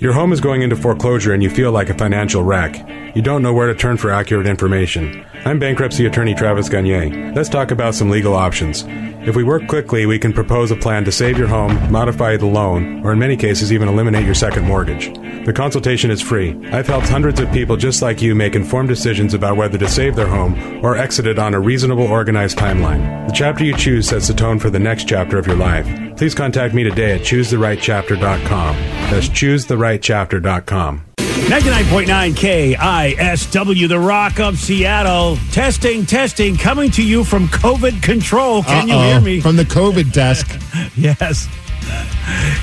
Your 0.00 0.12
home 0.12 0.32
is 0.32 0.40
going 0.40 0.62
into 0.62 0.74
foreclosure 0.74 1.34
and 1.34 1.40
you 1.40 1.48
feel 1.48 1.70
like 1.70 1.88
a 1.88 1.94
financial 1.94 2.42
wreck. 2.42 2.84
You 3.14 3.22
don't 3.22 3.42
know 3.42 3.54
where 3.54 3.68
to 3.68 3.76
turn 3.76 3.96
for 3.96 4.10
accurate 4.10 4.44
information. 4.44 5.24
I'm 5.44 5.60
bankruptcy 5.60 6.04
attorney 6.04 6.34
Travis 6.34 6.68
Gagne. 6.68 7.30
Let's 7.32 7.48
talk 7.48 7.70
about 7.70 7.94
some 7.94 8.10
legal 8.10 8.34
options. 8.34 8.82
If 9.26 9.36
we 9.36 9.42
work 9.42 9.66
quickly, 9.68 10.04
we 10.04 10.18
can 10.18 10.34
propose 10.34 10.70
a 10.70 10.76
plan 10.76 11.04
to 11.06 11.12
save 11.12 11.38
your 11.38 11.48
home, 11.48 11.90
modify 11.90 12.36
the 12.36 12.44
loan, 12.44 13.02
or 13.02 13.12
in 13.12 13.18
many 13.18 13.38
cases, 13.38 13.72
even 13.72 13.88
eliminate 13.88 14.26
your 14.26 14.34
second 14.34 14.66
mortgage. 14.66 15.14
The 15.46 15.52
consultation 15.52 16.10
is 16.10 16.20
free. 16.20 16.54
I've 16.72 16.86
helped 16.86 17.08
hundreds 17.08 17.40
of 17.40 17.50
people 17.50 17.78
just 17.78 18.02
like 18.02 18.20
you 18.20 18.34
make 18.34 18.54
informed 18.54 18.90
decisions 18.90 19.32
about 19.32 19.56
whether 19.56 19.78
to 19.78 19.88
save 19.88 20.14
their 20.14 20.26
home 20.26 20.84
or 20.84 20.98
exit 20.98 21.26
it 21.26 21.38
on 21.38 21.54
a 21.54 21.60
reasonable, 21.60 22.04
organized 22.04 22.58
timeline. 22.58 23.26
The 23.26 23.32
chapter 23.32 23.64
you 23.64 23.74
choose 23.74 24.08
sets 24.08 24.28
the 24.28 24.34
tone 24.34 24.58
for 24.58 24.68
the 24.68 24.78
next 24.78 25.08
chapter 25.08 25.38
of 25.38 25.46
your 25.46 25.56
life. 25.56 25.86
Please 26.18 26.34
contact 26.34 26.74
me 26.74 26.82
today 26.82 27.12
at 27.12 27.22
choosetherightchapter.com. 27.22 28.76
That's 29.10 29.28
choosetherightchapter.com. 29.30 31.13
99.9 31.44 32.32
KISW, 32.34 33.88
The 33.88 33.98
Rock 33.98 34.40
of 34.40 34.58
Seattle. 34.58 35.36
Testing, 35.52 36.06
testing, 36.06 36.56
coming 36.56 36.90
to 36.92 37.02
you 37.04 37.22
from 37.22 37.48
COVID 37.48 38.02
control. 38.02 38.62
Can 38.62 38.88
you 38.88 38.94
Uh-oh. 38.94 39.02
hear 39.12 39.20
me? 39.20 39.40
From 39.40 39.56
the 39.56 39.64
COVID 39.64 40.10
desk. 40.10 40.58
yes. 40.96 41.46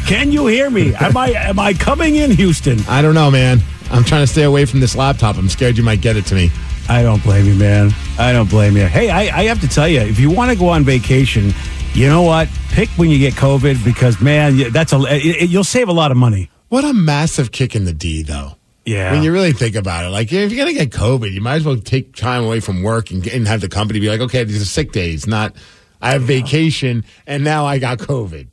Can 0.08 0.32
you 0.32 0.48
hear 0.48 0.72
me? 0.72 0.96
Am 0.96 1.16
I 1.16 1.28
am 1.30 1.60
I 1.60 1.74
coming 1.74 2.16
in, 2.16 2.32
Houston? 2.32 2.80
I 2.90 3.04
don't 3.04 3.14
know, 3.14 3.30
man. 3.30 3.60
I'm 3.92 4.04
trying 4.04 4.24
to 4.24 4.28
stay 4.28 4.44
away 4.44 4.66
from 4.66 4.80
this 4.80 4.96
laptop. 4.96 5.38
I'm 5.38 5.48
scared 5.48 5.78
you 5.78 5.84
might 5.84 6.02
get 6.02 6.18
it 6.18 6.26
to 6.28 6.36
me. 6.36 6.50
I 6.90 7.04
don't 7.04 7.22
blame 7.24 7.46
you, 7.46 7.54
man. 7.56 7.92
I 8.18 8.34
don't 8.34 8.50
blame 8.50 8.76
you. 8.76 8.88
Hey, 8.88 9.12
I, 9.12 9.42
I 9.42 9.44
have 9.44 9.62
to 9.62 9.68
tell 9.68 9.88
you, 9.88 10.02
if 10.02 10.20
you 10.20 10.32
want 10.32 10.52
to 10.52 10.58
go 10.58 10.70
on 10.70 10.84
vacation, 10.84 11.54
you 11.94 12.08
know 12.08 12.24
what? 12.24 12.50
Pick 12.70 12.90
when 12.98 13.12
you 13.12 13.20
get 13.20 13.36
COVID 13.36 13.86
because, 13.86 14.20
man, 14.20 14.72
that's 14.72 14.92
a 14.92 15.20
you'll 15.46 15.64
save 15.64 15.88
a 15.88 15.94
lot 15.94 16.10
of 16.10 16.18
money. 16.18 16.50
What 16.70 16.84
a 16.84 16.94
massive 16.94 17.52
kick 17.52 17.76
in 17.76 17.86
the 17.86 17.94
D, 17.94 18.24
though. 18.24 18.56
Yeah. 18.92 19.12
When 19.14 19.24
you 19.24 19.32
really 19.32 19.54
think 19.54 19.76
about 19.76 20.06
it, 20.06 20.10
like 20.10 20.32
if 20.34 20.52
you're 20.52 20.66
gonna 20.66 20.78
get 20.78 20.90
COVID, 20.92 21.32
you 21.32 21.42
might 21.42 21.56
as 21.56 21.66
well 21.66 21.78
take 21.78 22.16
time 22.16 22.44
away 22.44 22.60
from 22.60 22.84
work 22.84 23.10
and, 23.12 23.26
and 23.28 23.48
have 23.48 23.62
the 23.62 23.70
company 23.70 24.00
be 24.00 24.10
like, 24.10 24.22
okay, 24.22 24.44
these 24.44 24.62
are 24.62 24.66
sick 24.66 24.92
days, 24.92 25.26
not 25.28 25.56
I 26.02 26.12
have 26.12 26.24
vacation 26.24 27.06
and 27.26 27.44
now 27.44 27.66
I 27.66 27.78
got 27.80 28.00
COVID. 28.00 28.48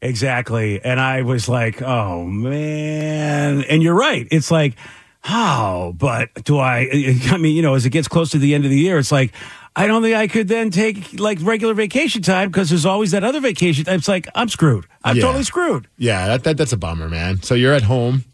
Exactly. 0.00 0.82
And 0.84 0.98
I 1.00 1.22
was 1.22 1.48
like, 1.48 1.80
oh, 1.80 2.24
man. 2.24 3.62
And 3.62 3.82
you're 3.82 3.94
right. 3.94 4.26
It's 4.30 4.50
like, 4.50 4.74
how? 5.20 5.94
But 5.96 6.30
do 6.44 6.58
I, 6.58 6.88
I 7.30 7.36
mean, 7.38 7.54
you 7.56 7.62
know, 7.62 7.74
as 7.74 7.86
it 7.86 7.90
gets 7.90 8.08
close 8.08 8.30
to 8.30 8.38
the 8.38 8.54
end 8.54 8.64
of 8.64 8.70
the 8.70 8.78
year, 8.78 8.98
it's 8.98 9.12
like, 9.12 9.32
I 9.74 9.86
don't 9.86 10.02
think 10.02 10.16
I 10.16 10.26
could 10.26 10.48
then 10.48 10.70
take 10.70 11.18
like 11.18 11.38
regular 11.40 11.72
vacation 11.72 12.20
time 12.20 12.50
because 12.50 12.68
there's 12.68 12.84
always 12.84 13.12
that 13.12 13.24
other 13.24 13.40
vacation. 13.40 13.84
time. 13.84 13.94
It's 13.94 14.08
like, 14.08 14.26
I'm 14.34 14.48
screwed. 14.48 14.86
I'm 15.04 15.16
Yeah. 15.16 15.22
totally 15.22 15.44
screwed. 15.44 15.86
Yeah, 15.96 16.26
that, 16.26 16.44
that 16.44 16.56
that's 16.58 16.72
a 16.72 16.76
bummer, 16.76 17.08
man. 17.08 17.42
So 17.42 17.54
you're 17.54 17.72
at 17.72 17.82
home 17.82 18.24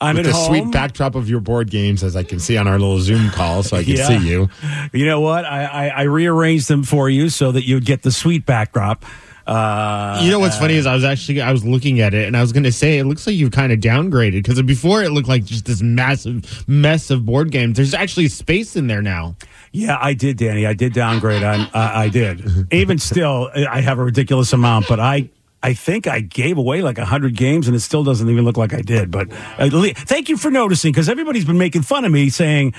I'm 0.00 0.16
with 0.16 0.26
at 0.26 0.30
the 0.30 0.36
home. 0.36 0.46
sweet 0.46 0.70
backdrop 0.72 1.14
of 1.14 1.28
your 1.28 1.40
board 1.40 1.70
games, 1.70 2.02
as 2.02 2.16
I 2.16 2.22
can 2.22 2.38
see 2.40 2.56
on 2.56 2.66
our 2.66 2.78
little 2.78 2.98
Zoom 3.00 3.30
call, 3.30 3.62
so 3.62 3.76
I 3.76 3.84
can 3.84 3.94
Yeah. 3.96 4.08
see 4.08 4.28
you. 4.28 4.48
You 4.92 5.06
know 5.06 5.20
what? 5.20 5.44
I, 5.44 5.64
I, 5.64 5.88
I 5.88 6.02
rearranged 6.02 6.68
them 6.68 6.82
for 6.82 7.08
you 7.08 7.28
so 7.28 7.52
that 7.52 7.64
you'd 7.66 7.84
get 7.84 8.02
the 8.02 8.10
sweet 8.12 8.44
backdrop. 8.46 9.04
Uh, 9.46 10.20
You 10.22 10.30
know 10.30 10.38
what's 10.38 10.56
funny 10.56 10.72
is 10.74 10.86
I 10.86 10.94
was 10.94 11.04
actually 11.04 11.42
I 11.42 11.52
was 11.52 11.66
looking 11.66 12.00
at 12.00 12.14
it 12.14 12.26
and 12.26 12.34
I 12.34 12.40
was 12.40 12.50
going 12.52 12.62
to 12.62 12.72
say 12.72 12.98
it 12.98 13.04
looks 13.04 13.26
like 13.26 13.36
you've 13.36 13.52
kind 13.52 13.72
of 13.72 13.78
downgraded 13.78 14.42
because 14.42 14.60
before 14.62 15.02
it 15.02 15.10
looked 15.10 15.28
like 15.28 15.44
just 15.44 15.66
this 15.66 15.82
massive 15.82 16.66
mess 16.66 17.10
of 17.10 17.26
board 17.26 17.50
games. 17.50 17.76
There's 17.76 17.92
actually 17.92 18.28
space 18.28 18.74
in 18.74 18.86
there 18.86 19.02
now. 19.02 19.36
Yeah, 19.70 19.98
I 20.00 20.14
did, 20.14 20.38
Danny. 20.38 20.64
I 20.66 20.72
did 20.72 20.94
downgrade. 20.94 21.42
I, 21.42 21.68
I, 21.74 22.04
I 22.04 22.08
did. 22.08 22.72
Even 22.72 22.98
still, 22.98 23.50
I 23.54 23.82
have 23.82 23.98
a 23.98 24.04
ridiculous 24.04 24.52
amount, 24.54 24.86
but 24.88 24.98
I. 24.98 25.28
I 25.64 25.72
think 25.72 26.06
I 26.06 26.20
gave 26.20 26.58
away 26.58 26.82
like 26.82 26.98
100 26.98 27.34
games 27.34 27.68
and 27.68 27.74
it 27.74 27.80
still 27.80 28.04
doesn't 28.04 28.28
even 28.28 28.44
look 28.44 28.58
like 28.58 28.74
I 28.74 28.82
did. 28.82 29.10
But 29.10 29.32
uh, 29.58 29.70
thank 29.94 30.28
you 30.28 30.36
for 30.36 30.50
noticing 30.50 30.92
because 30.92 31.08
everybody's 31.08 31.46
been 31.46 31.56
making 31.56 31.82
fun 31.82 32.04
of 32.04 32.12
me 32.12 32.28
saying, 32.28 32.74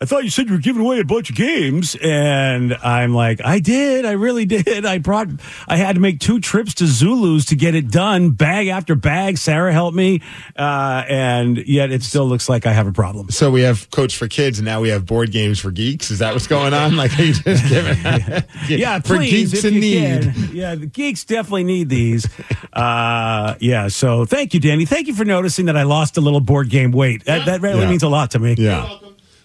I 0.00 0.04
thought 0.04 0.22
you 0.22 0.30
said 0.30 0.46
you 0.46 0.52
were 0.52 0.60
giving 0.60 0.80
away 0.80 1.00
a 1.00 1.04
bunch 1.04 1.28
of 1.28 1.34
games. 1.34 1.96
And 2.00 2.72
I'm 2.72 3.14
like, 3.14 3.40
I 3.44 3.58
did. 3.58 4.04
I 4.06 4.12
really 4.12 4.44
did. 4.46 4.86
I 4.86 4.98
brought, 4.98 5.26
I 5.66 5.76
had 5.76 5.96
to 5.96 6.00
make 6.00 6.20
two 6.20 6.38
trips 6.38 6.74
to 6.74 6.86
Zulu's 6.86 7.46
to 7.46 7.56
get 7.56 7.74
it 7.74 7.90
done, 7.90 8.30
bag 8.30 8.68
after 8.68 8.94
bag. 8.94 9.38
Sarah 9.38 9.72
helped 9.72 9.96
me. 9.96 10.22
Uh, 10.56 11.02
and 11.08 11.56
yet 11.66 11.90
it 11.90 12.04
still 12.04 12.26
looks 12.26 12.48
like 12.48 12.64
I 12.64 12.72
have 12.74 12.86
a 12.86 12.92
problem. 12.92 13.30
So 13.30 13.50
we 13.50 13.62
have 13.62 13.90
Coach 13.90 14.16
for 14.16 14.28
Kids, 14.28 14.60
and 14.60 14.66
now 14.66 14.80
we 14.80 14.90
have 14.90 15.04
board 15.04 15.32
games 15.32 15.58
for 15.58 15.72
geeks. 15.72 16.12
Is 16.12 16.20
that 16.20 16.32
what's 16.32 16.46
going 16.46 16.74
on? 16.74 16.96
Like, 16.96 17.18
are 17.18 17.22
you 17.24 17.32
just 17.34 17.68
giving? 17.68 17.96
yeah, 18.78 19.00
for 19.00 19.16
please, 19.16 19.50
geeks 19.50 19.64
in 19.64 19.80
need. 19.80 20.22
can. 20.22 20.48
Yeah, 20.52 20.74
the 20.76 20.86
geeks 20.86 21.24
definitely 21.24 21.64
need 21.64 21.88
these. 21.88 22.24
Uh, 22.72 23.56
yeah, 23.58 23.88
so 23.88 24.24
thank 24.24 24.54
you, 24.54 24.60
Danny. 24.60 24.84
Thank 24.84 25.08
you 25.08 25.14
for 25.14 25.24
noticing 25.24 25.66
that 25.66 25.76
I 25.76 25.82
lost 25.82 26.16
a 26.16 26.20
little 26.20 26.38
board 26.40 26.70
game 26.70 26.92
weight. 26.92 27.24
That, 27.24 27.46
that 27.46 27.62
really 27.62 27.80
Yeah. 27.80 27.90
means 27.90 28.04
a 28.04 28.08
lot 28.08 28.30
to 28.30 28.38
me. 28.38 28.54
Yeah. 28.56 28.96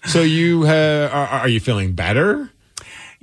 So 0.06 0.22
you 0.22 0.66
are, 0.66 1.08
are 1.08 1.48
you 1.48 1.60
feeling 1.60 1.92
better? 1.92 2.50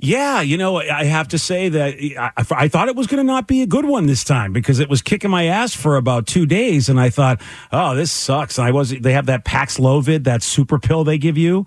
Yeah, 0.04 0.40
you 0.40 0.56
know, 0.56 0.78
I 0.78 1.04
have 1.04 1.28
to 1.28 1.38
say 1.38 1.68
that 1.68 1.94
I, 2.18 2.32
I 2.50 2.66
thought 2.66 2.88
it 2.88 2.96
was 2.96 3.06
going 3.06 3.24
to 3.24 3.24
not 3.24 3.46
be 3.46 3.62
a 3.62 3.68
good 3.68 3.84
one 3.84 4.06
this 4.06 4.24
time 4.24 4.52
because 4.52 4.80
it 4.80 4.88
was 4.88 5.00
kicking 5.00 5.30
my 5.30 5.44
ass 5.44 5.76
for 5.76 5.96
about 5.96 6.26
two 6.26 6.44
days, 6.44 6.88
and 6.88 6.98
I 6.98 7.08
thought, 7.08 7.40
oh, 7.70 7.94
this 7.94 8.10
sucks. 8.10 8.58
And 8.58 8.66
I 8.66 8.72
was. 8.72 8.90
They 8.90 9.12
have 9.12 9.26
that 9.26 9.44
Paxlovid, 9.44 10.24
that 10.24 10.42
super 10.42 10.80
pill 10.80 11.04
they 11.04 11.18
give 11.18 11.38
you. 11.38 11.66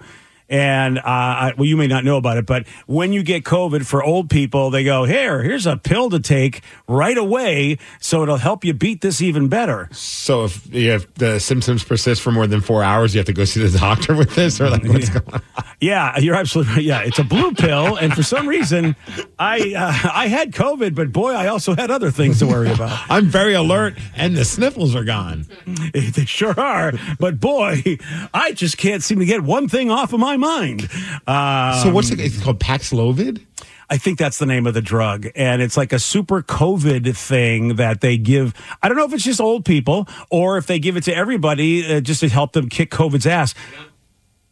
And 0.50 1.00
uh, 1.00 1.53
well, 1.57 1.66
you 1.66 1.75
may 1.75 1.88
not 1.88 2.03
know 2.03 2.17
about 2.17 2.38
it, 2.38 2.45
but 2.45 2.67
when 2.85 3.11
you 3.13 3.23
get 3.23 3.44
COVID 3.44 3.85
for 3.85 4.03
old 4.03 4.29
people, 4.29 4.69
they 4.69 4.83
go, 4.83 5.06
"Here, 5.06 5.41
here's 5.41 5.66
a 5.66 5.75
pill 5.75 6.09
to 6.11 6.19
take 6.19 6.61
right 6.88 7.17
away, 7.17 7.79
so 8.00 8.22
it'll 8.22 8.38
help 8.38 8.63
you 8.63 8.73
beat 8.73 9.01
this 9.01 9.22
even 9.22 9.47
better." 9.47 9.89
So 9.91 10.44
if 10.45 10.72
you 10.73 10.91
have 10.91 11.11
the 11.16 11.39
symptoms 11.39 11.84
persist 11.84 12.22
for 12.22 12.31
more 12.31 12.45
than 12.45 12.61
four 12.61 12.84
hours, 12.84 13.16
you 13.16 13.19
have 13.19 13.25
to 13.25 13.34
go 13.34 13.45
see 13.45 13.66
the 13.66 13.75
doctor 13.79 14.13
with 14.16 14.35
this, 14.35 14.61
or 14.61 14.69
like 14.69 14.84
what's 14.84 15.09
going 15.09 15.25
on? 15.34 15.41
Yeah, 15.79 16.17
you're 16.19 16.35
absolutely 16.35 16.73
right. 16.73 16.84
Yeah, 16.84 17.01
it's 17.01 17.19
a 17.19 17.23
blue 17.23 17.53
pill, 17.53 17.95
and 17.95 18.13
for 18.13 18.23
some 18.23 18.47
reason, 18.47 18.95
I 19.39 19.73
uh, 19.73 20.09
I 20.13 20.28
had 20.28 20.51
COVID, 20.51 20.94
but 20.94 21.11
boy, 21.11 21.34
I 21.34 21.47
also 21.47 21.75
had 21.75 21.89
other 21.89 22.11
things 22.11 22.39
to 22.39 22.47
worry 22.47 22.72
about. 22.72 23.00
I'm 23.09 23.25
very 23.25 23.53
alert, 23.53 23.95
and 24.16 24.35
the 24.35 24.45
sniffles 24.45 24.95
are 24.95 25.03
gone. 25.03 25.47
They 25.95 26.25
sure 26.25 26.57
are. 26.59 26.94
But 27.19 27.39
boy, 27.39 27.97
I 28.34 28.51
just 28.51 28.78
can't 28.78 29.01
seem 29.01 29.19
to 29.19 29.25
get 29.25 29.41
one 29.41 29.67
thing 29.67 29.89
off 29.89 30.13
of 30.13 30.19
my 30.19 30.34
mind. 30.38 30.90
Um, 31.28 31.79
So 31.79 31.91
what's 31.91 32.12
it? 32.12 32.19
It's 32.19 32.41
called 32.41 32.59
Paxlovid. 32.59 33.41
I 33.90 33.97
think 33.97 34.18
that's 34.18 34.40
the 34.40 34.47
name 34.47 34.66
of 34.66 34.73
the 34.73 34.81
drug. 34.81 35.28
And 35.35 35.62
it's 35.62 35.78
like 35.78 35.94
a 35.94 36.00
super 36.00 36.41
COVID 36.41 37.16
thing 37.16 37.75
that 37.75 38.01
they 38.01 38.18
give. 38.18 38.53
I 38.81 38.88
don't 38.88 38.97
know 38.97 39.06
if 39.06 39.13
it's 39.13 39.23
just 39.23 39.40
old 39.40 39.63
people 39.63 40.07
or 40.31 40.57
if 40.57 40.66
they 40.66 40.79
give 40.79 40.97
it 40.97 41.03
to 41.03 41.16
everybody 41.16 41.96
uh, 41.97 42.01
just 42.01 42.22
to 42.22 42.29
help 42.29 42.53
them 42.53 42.68
kick 42.68 42.90
COVID's 42.90 43.28
ass. 43.28 43.53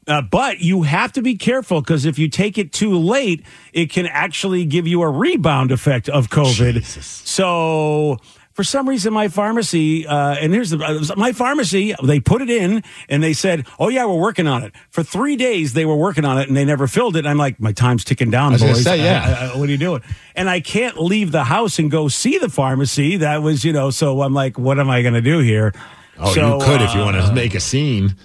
Uh, 0.05 0.21
but 0.21 0.59
you 0.59 0.83
have 0.83 1.13
to 1.13 1.21
be 1.21 1.35
careful 1.35 1.81
because 1.81 2.05
if 2.05 2.19
you 2.19 2.27
take 2.27 2.57
it 2.57 2.73
too 2.73 2.97
late, 2.99 3.43
it 3.71 3.89
can 3.89 4.05
actually 4.05 4.65
give 4.65 4.85
you 4.85 5.01
a 5.01 5.09
rebound 5.09 5.71
effect 5.71 6.09
of 6.09 6.29
COVID. 6.29 6.83
So 7.25 8.17
for 8.53 8.63
some 8.63 8.87
reason, 8.87 9.13
my 9.13 9.27
pharmacy, 9.27 10.05
uh, 10.07 10.35
and 10.35 10.53
here's 10.53 10.69
the, 10.69 10.77
uh, 10.83 11.15
my 11.17 11.31
pharmacy, 11.31 11.95
they 12.03 12.19
put 12.19 12.41
it 12.41 12.49
in 12.49 12.83
and 13.09 13.23
they 13.23 13.33
said, 13.33 13.65
oh 13.79 13.89
yeah, 13.89 14.05
we're 14.05 14.19
working 14.19 14.47
on 14.47 14.63
it. 14.63 14.73
For 14.91 15.01
three 15.03 15.35
days, 15.35 15.73
they 15.73 15.85
were 15.85 15.95
working 15.95 16.23
on 16.23 16.37
it 16.37 16.47
and 16.47 16.55
they 16.55 16.63
never 16.65 16.87
filled 16.87 17.15
it. 17.15 17.25
I'm 17.25 17.37
like, 17.37 17.59
my 17.59 17.71
time's 17.71 18.03
ticking 18.03 18.29
down, 18.29 18.51
boys. 18.57 18.83
say, 18.83 18.99
yeah. 19.03 19.49
I- 19.51 19.53
I- 19.53 19.57
what 19.57 19.67
are 19.67 19.71
you 19.71 19.77
doing? 19.77 20.01
And 20.35 20.49
I 20.49 20.59
can't 20.61 20.99
leave 21.01 21.31
the 21.31 21.43
house 21.43 21.79
and 21.79 21.89
go 21.91 22.07
see 22.07 22.37
the 22.37 22.49
pharmacy. 22.49 23.17
That 23.17 23.41
was, 23.41 23.63
you 23.65 23.73
know, 23.73 23.89
so 23.89 24.21
I'm 24.21 24.33
like, 24.33 24.57
what 24.57 24.79
am 24.79 24.89
I 24.89 25.01
going 25.01 25.13
to 25.15 25.21
do 25.21 25.39
here? 25.39 25.73
Oh, 26.19 26.33
So, 26.33 26.59
you 26.59 26.65
could 26.65 26.81
if 26.81 26.93
you 26.93 27.01
uh, 27.01 27.05
want 27.05 27.17
to 27.25 27.33
make 27.33 27.55
a 27.55 27.59
scene. 27.59 28.15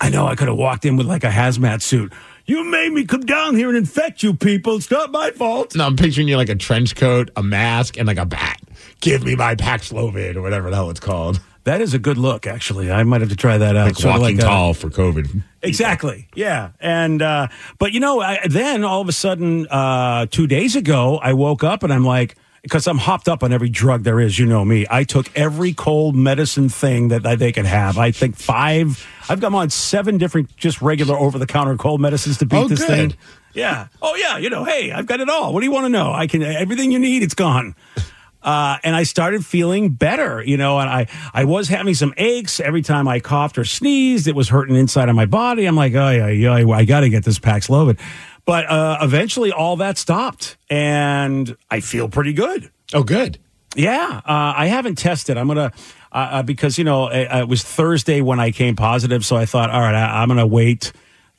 I 0.00 0.08
know 0.08 0.26
I 0.26 0.34
could 0.34 0.48
have 0.48 0.56
walked 0.56 0.86
in 0.86 0.96
with 0.96 1.06
like 1.06 1.24
a 1.24 1.28
hazmat 1.30 1.82
suit. 1.82 2.12
You 2.46 2.64
made 2.64 2.92
me 2.92 3.04
come 3.04 3.22
down 3.22 3.54
here 3.56 3.68
and 3.68 3.76
infect 3.76 4.22
you 4.22 4.32
people. 4.34 4.76
It's 4.76 4.90
not 4.90 5.10
my 5.10 5.30
fault. 5.30 5.74
No, 5.76 5.84
I'm 5.86 5.96
picturing 5.96 6.28
you 6.28 6.36
like 6.38 6.48
a 6.50 6.54
trench 6.54 6.94
coat, 6.96 7.30
a 7.36 7.42
mask, 7.42 7.98
and 7.98 8.06
like 8.06 8.18
a 8.18 8.26
bat. 8.26 8.58
Give 9.00 9.22
me 9.24 9.34
my 9.36 9.54
Paxlovid 9.54 10.36
or 10.36 10.42
whatever 10.42 10.70
the 10.70 10.76
hell 10.76 10.90
it's 10.90 11.00
called. 11.00 11.40
That 11.64 11.80
is 11.80 11.94
a 11.94 11.98
good 11.98 12.18
look, 12.18 12.46
actually. 12.46 12.90
I 12.92 13.02
might 13.04 13.20
have 13.22 13.30
to 13.30 13.36
try 13.36 13.56
that 13.58 13.74
out. 13.76 13.86
Like 13.86 13.96
Sort 13.96 14.20
walking 14.20 14.38
a- 14.38 14.42
tall 14.42 14.74
for 14.74 14.90
COVID. 14.90 15.42
Exactly. 15.62 16.28
Yeah. 16.34 16.70
And, 16.78 17.22
uh, 17.22 17.48
but 17.78 17.92
you 17.92 18.00
know, 18.00 18.20
I, 18.20 18.40
then 18.46 18.84
all 18.84 19.00
of 19.00 19.08
a 19.08 19.12
sudden, 19.12 19.66
uh, 19.68 20.26
two 20.30 20.46
days 20.46 20.76
ago, 20.76 21.18
I 21.22 21.32
woke 21.32 21.64
up 21.64 21.82
and 21.82 21.90
I'm 21.92 22.04
like, 22.04 22.36
because 22.62 22.86
I'm 22.86 22.98
hopped 22.98 23.28
up 23.28 23.42
on 23.42 23.52
every 23.52 23.68
drug 23.70 24.04
there 24.04 24.20
is. 24.20 24.38
You 24.38 24.44
know 24.46 24.62
me. 24.64 24.86
I 24.90 25.04
took 25.04 25.30
every 25.36 25.72
cold 25.74 26.14
medicine 26.16 26.68
thing 26.68 27.08
that 27.08 27.26
I- 27.26 27.34
they 27.36 27.50
could 27.52 27.66
have. 27.66 27.96
I 27.98 28.10
think 28.10 28.36
five. 28.36 29.06
I've 29.30 29.40
got 29.40 29.54
on 29.54 29.70
seven 29.70 30.18
different 30.18 30.54
just 30.56 30.82
regular 30.82 31.16
over 31.16 31.38
the 31.38 31.46
counter 31.46 31.76
cold 31.76 32.00
medicines 32.00 32.38
to 32.38 32.46
beat 32.46 32.56
Oh, 32.56 32.68
this 32.68 32.80
good. 32.80 32.88
thing. 32.88 33.14
Yeah. 33.54 33.86
Oh 34.02 34.16
yeah. 34.16 34.36
You 34.36 34.50
know. 34.50 34.64
Hey, 34.64 34.92
I've 34.92 35.06
got 35.06 35.20
it 35.20 35.28
all. 35.30 35.54
What 35.54 35.60
do 35.60 35.66
you 35.66 35.72
want 35.72 35.84
to 35.84 35.88
know? 35.90 36.12
I 36.12 36.26
can 36.26 36.42
everything 36.42 36.90
you 36.90 36.98
need. 36.98 37.22
It's 37.22 37.34
gone. 37.34 37.74
Uh, 38.44 38.78
and 38.84 38.94
I 38.94 39.04
started 39.04 39.44
feeling 39.44 39.90
better, 39.90 40.42
you 40.42 40.56
know, 40.56 40.78
and 40.78 40.88
I, 40.88 41.06
I 41.32 41.44
was 41.44 41.68
having 41.68 41.94
some 41.94 42.12
aches 42.18 42.60
every 42.60 42.82
time 42.82 43.08
I 43.08 43.18
coughed 43.18 43.56
or 43.56 43.64
sneezed. 43.64 44.28
It 44.28 44.36
was 44.36 44.50
hurting 44.50 44.76
inside 44.76 45.08
of 45.08 45.16
my 45.16 45.26
body. 45.26 45.64
I'm 45.64 45.76
like, 45.76 45.94
oh, 45.94 46.10
yeah, 46.10 46.28
yeah, 46.28 46.72
I 46.72 46.84
got 46.84 47.00
to 47.00 47.08
get 47.08 47.24
this 47.24 47.38
Paxlovid. 47.38 47.98
But 48.44 48.70
uh, 48.70 48.98
eventually 49.00 49.50
all 49.50 49.76
that 49.76 49.96
stopped 49.96 50.58
and 50.68 51.56
I 51.70 51.80
feel 51.80 52.08
pretty 52.08 52.34
good. 52.34 52.70
Oh, 52.92 53.02
good. 53.02 53.38
Yeah, 53.74 54.20
uh, 54.24 54.54
I 54.56 54.66
haven't 54.66 54.96
tested. 54.96 55.36
I'm 55.36 55.48
gonna 55.48 55.72
uh, 56.12 56.16
uh, 56.16 56.42
because 56.42 56.78
you 56.78 56.84
know 56.84 57.08
it, 57.08 57.28
it 57.30 57.48
was 57.48 57.62
Thursday 57.62 58.20
when 58.20 58.38
I 58.38 58.52
came 58.52 58.76
positive, 58.76 59.24
so 59.24 59.36
I 59.36 59.46
thought, 59.46 59.70
all 59.70 59.80
right, 59.80 59.94
I'm 59.94 60.28
gonna 60.28 60.46
wait 60.46 60.92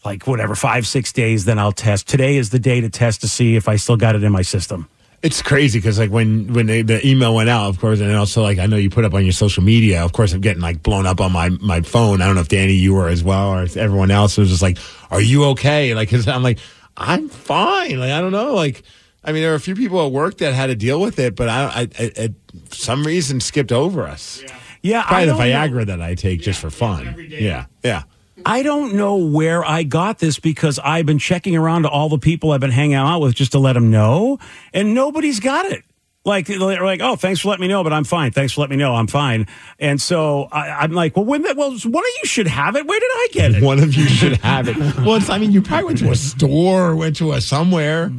like 0.04 0.28
whatever 0.28 0.54
five 0.54 0.86
six 0.86 1.14
days, 1.14 1.46
then 1.46 1.58
I'll 1.58 1.72
test. 1.72 2.08
Today 2.08 2.36
is 2.36 2.50
the 2.50 2.60
day 2.60 2.82
to 2.82 2.90
test 2.90 3.22
to 3.22 3.28
see 3.28 3.56
if 3.56 3.68
I 3.68 3.78
still 3.78 3.98
got 3.98 4.16
it 4.16 4.24
in 4.24 4.32
my 4.32 4.42
system. 4.42 4.90
It's 5.26 5.42
crazy 5.42 5.80
because 5.80 5.98
like 5.98 6.12
when 6.12 6.54
when 6.54 6.68
they, 6.68 6.84
the 6.84 7.06
email 7.06 7.34
went 7.34 7.50
out, 7.50 7.68
of 7.68 7.80
course, 7.80 8.00
and 8.00 8.16
also 8.16 8.44
like 8.44 8.60
I 8.60 8.68
know 8.68 8.78
you 8.78 8.92
put 8.92 9.06
up 9.06 9.14
on 9.16 9.24
your 9.24 9.32
social 9.34 9.64
media. 9.64 10.06
Of 10.06 10.14
course, 10.14 10.34
I'm 10.34 10.42
getting 10.42 10.62
like 10.62 10.84
blown 10.84 11.08
up 11.08 11.20
on 11.20 11.32
my 11.32 11.50
my 11.50 11.82
phone. 11.82 12.22
I 12.22 12.28
don't 12.28 12.36
know 12.36 12.42
if 12.42 12.48
Danny 12.48 12.74
you 12.74 12.94
were 12.94 13.08
as 13.08 13.24
well 13.24 13.50
or 13.50 13.64
if 13.64 13.76
everyone 13.76 14.12
else 14.12 14.38
was 14.38 14.50
just 14.50 14.62
like, 14.62 14.78
"Are 15.10 15.20
you 15.20 15.46
okay?" 15.46 15.96
Like, 15.96 16.12
cause 16.12 16.28
I'm 16.28 16.44
like, 16.44 16.60
I'm 16.96 17.28
fine. 17.28 18.00
Like 18.00 18.12
I 18.12 18.22
don't 18.22 18.32
know. 18.32 18.54
Like 18.54 18.84
I 19.24 19.32
mean, 19.32 19.42
there 19.42 19.52
are 19.54 19.56
a 19.56 19.60
few 19.60 19.76
people 19.76 20.06
at 20.06 20.12
work 20.12 20.38
that 20.38 20.54
had 20.54 20.68
to 20.68 20.76
deal 20.76 21.02
with 21.02 21.18
it, 21.18 21.36
but 21.36 21.50
I 21.50 21.64
I, 21.64 21.82
I, 22.00 22.12
I 22.20 22.30
some 22.70 23.04
reason 23.04 23.40
skipped 23.40 23.72
over 23.72 24.04
us. 24.04 24.44
Yeah, 24.84 25.02
Probably 25.02 25.24
I 25.24 25.26
the 25.26 25.32
don't 25.32 25.40
know. 25.74 25.80
Viagra 25.82 25.86
that 25.88 26.02
I 26.04 26.14
take 26.14 26.42
just 26.42 26.60
for 26.62 26.70
fun. 26.70 27.16
Yeah, 27.32 27.66
yeah. 27.84 28.04
I 28.46 28.64
don't 28.64 28.96
know 28.96 29.16
where 29.16 29.64
I 29.64 29.84
got 29.84 30.20
this 30.20 30.40
because 30.40 30.80
I've 30.80 31.06
been 31.06 31.20
checking 31.20 31.56
around 31.56 31.84
to 31.84 31.90
all 31.90 32.10
the 32.10 32.18
people 32.18 32.52
I've 32.52 32.60
been 32.60 32.72
hanging 32.72 32.96
out 32.96 33.20
with 33.22 33.36
just 33.36 33.52
to 33.54 33.60
let 33.60 33.74
them 33.74 33.92
know, 33.92 34.40
and 34.74 34.94
nobody's 34.94 35.40
got 35.40 35.66
it. 35.68 35.84
Like 36.26 36.48
they're 36.48 36.60
like, 36.84 37.02
oh, 37.02 37.16
thanks 37.16 37.42
for 37.42 37.50
letting 37.50 37.62
me 37.62 37.68
know, 37.68 37.84
but 37.84 37.94
I'm 37.94 38.04
fine. 38.04 38.32
Thanks 38.32 38.54
for 38.54 38.62
letting 38.62 38.78
me 38.80 38.84
know, 38.84 38.96
I'm 38.96 39.06
fine. 39.06 39.46
And 39.80 40.02
so 40.02 40.46
I, 40.52 40.70
I'm 40.72 40.92
like, 40.92 41.16
well, 41.16 41.24
when 41.24 41.44
that, 41.44 41.56
well, 41.56 41.70
one 41.72 42.04
of 42.04 42.10
you 42.24 42.26
should 42.26 42.48
have 42.48 42.76
it. 42.76 42.88
Where 42.88 43.00
did 43.00 43.12
I 43.12 43.28
get 43.32 43.52
it? 43.54 43.64
One 43.64 43.78
of 43.78 43.94
you 43.94 44.06
should 44.08 44.38
have 44.38 44.68
it. 44.68 44.76
Well, 45.06 45.16
it's, 45.18 45.30
I 45.30 45.38
mean, 45.38 45.52
you 45.52 45.62
probably 45.62 45.86
went 45.86 46.00
to 46.00 46.10
a 46.10 46.16
store 46.16 46.88
or 46.90 46.96
went 46.96 47.16
to 47.18 47.34
a 47.34 47.42
somewhere. 47.42 48.12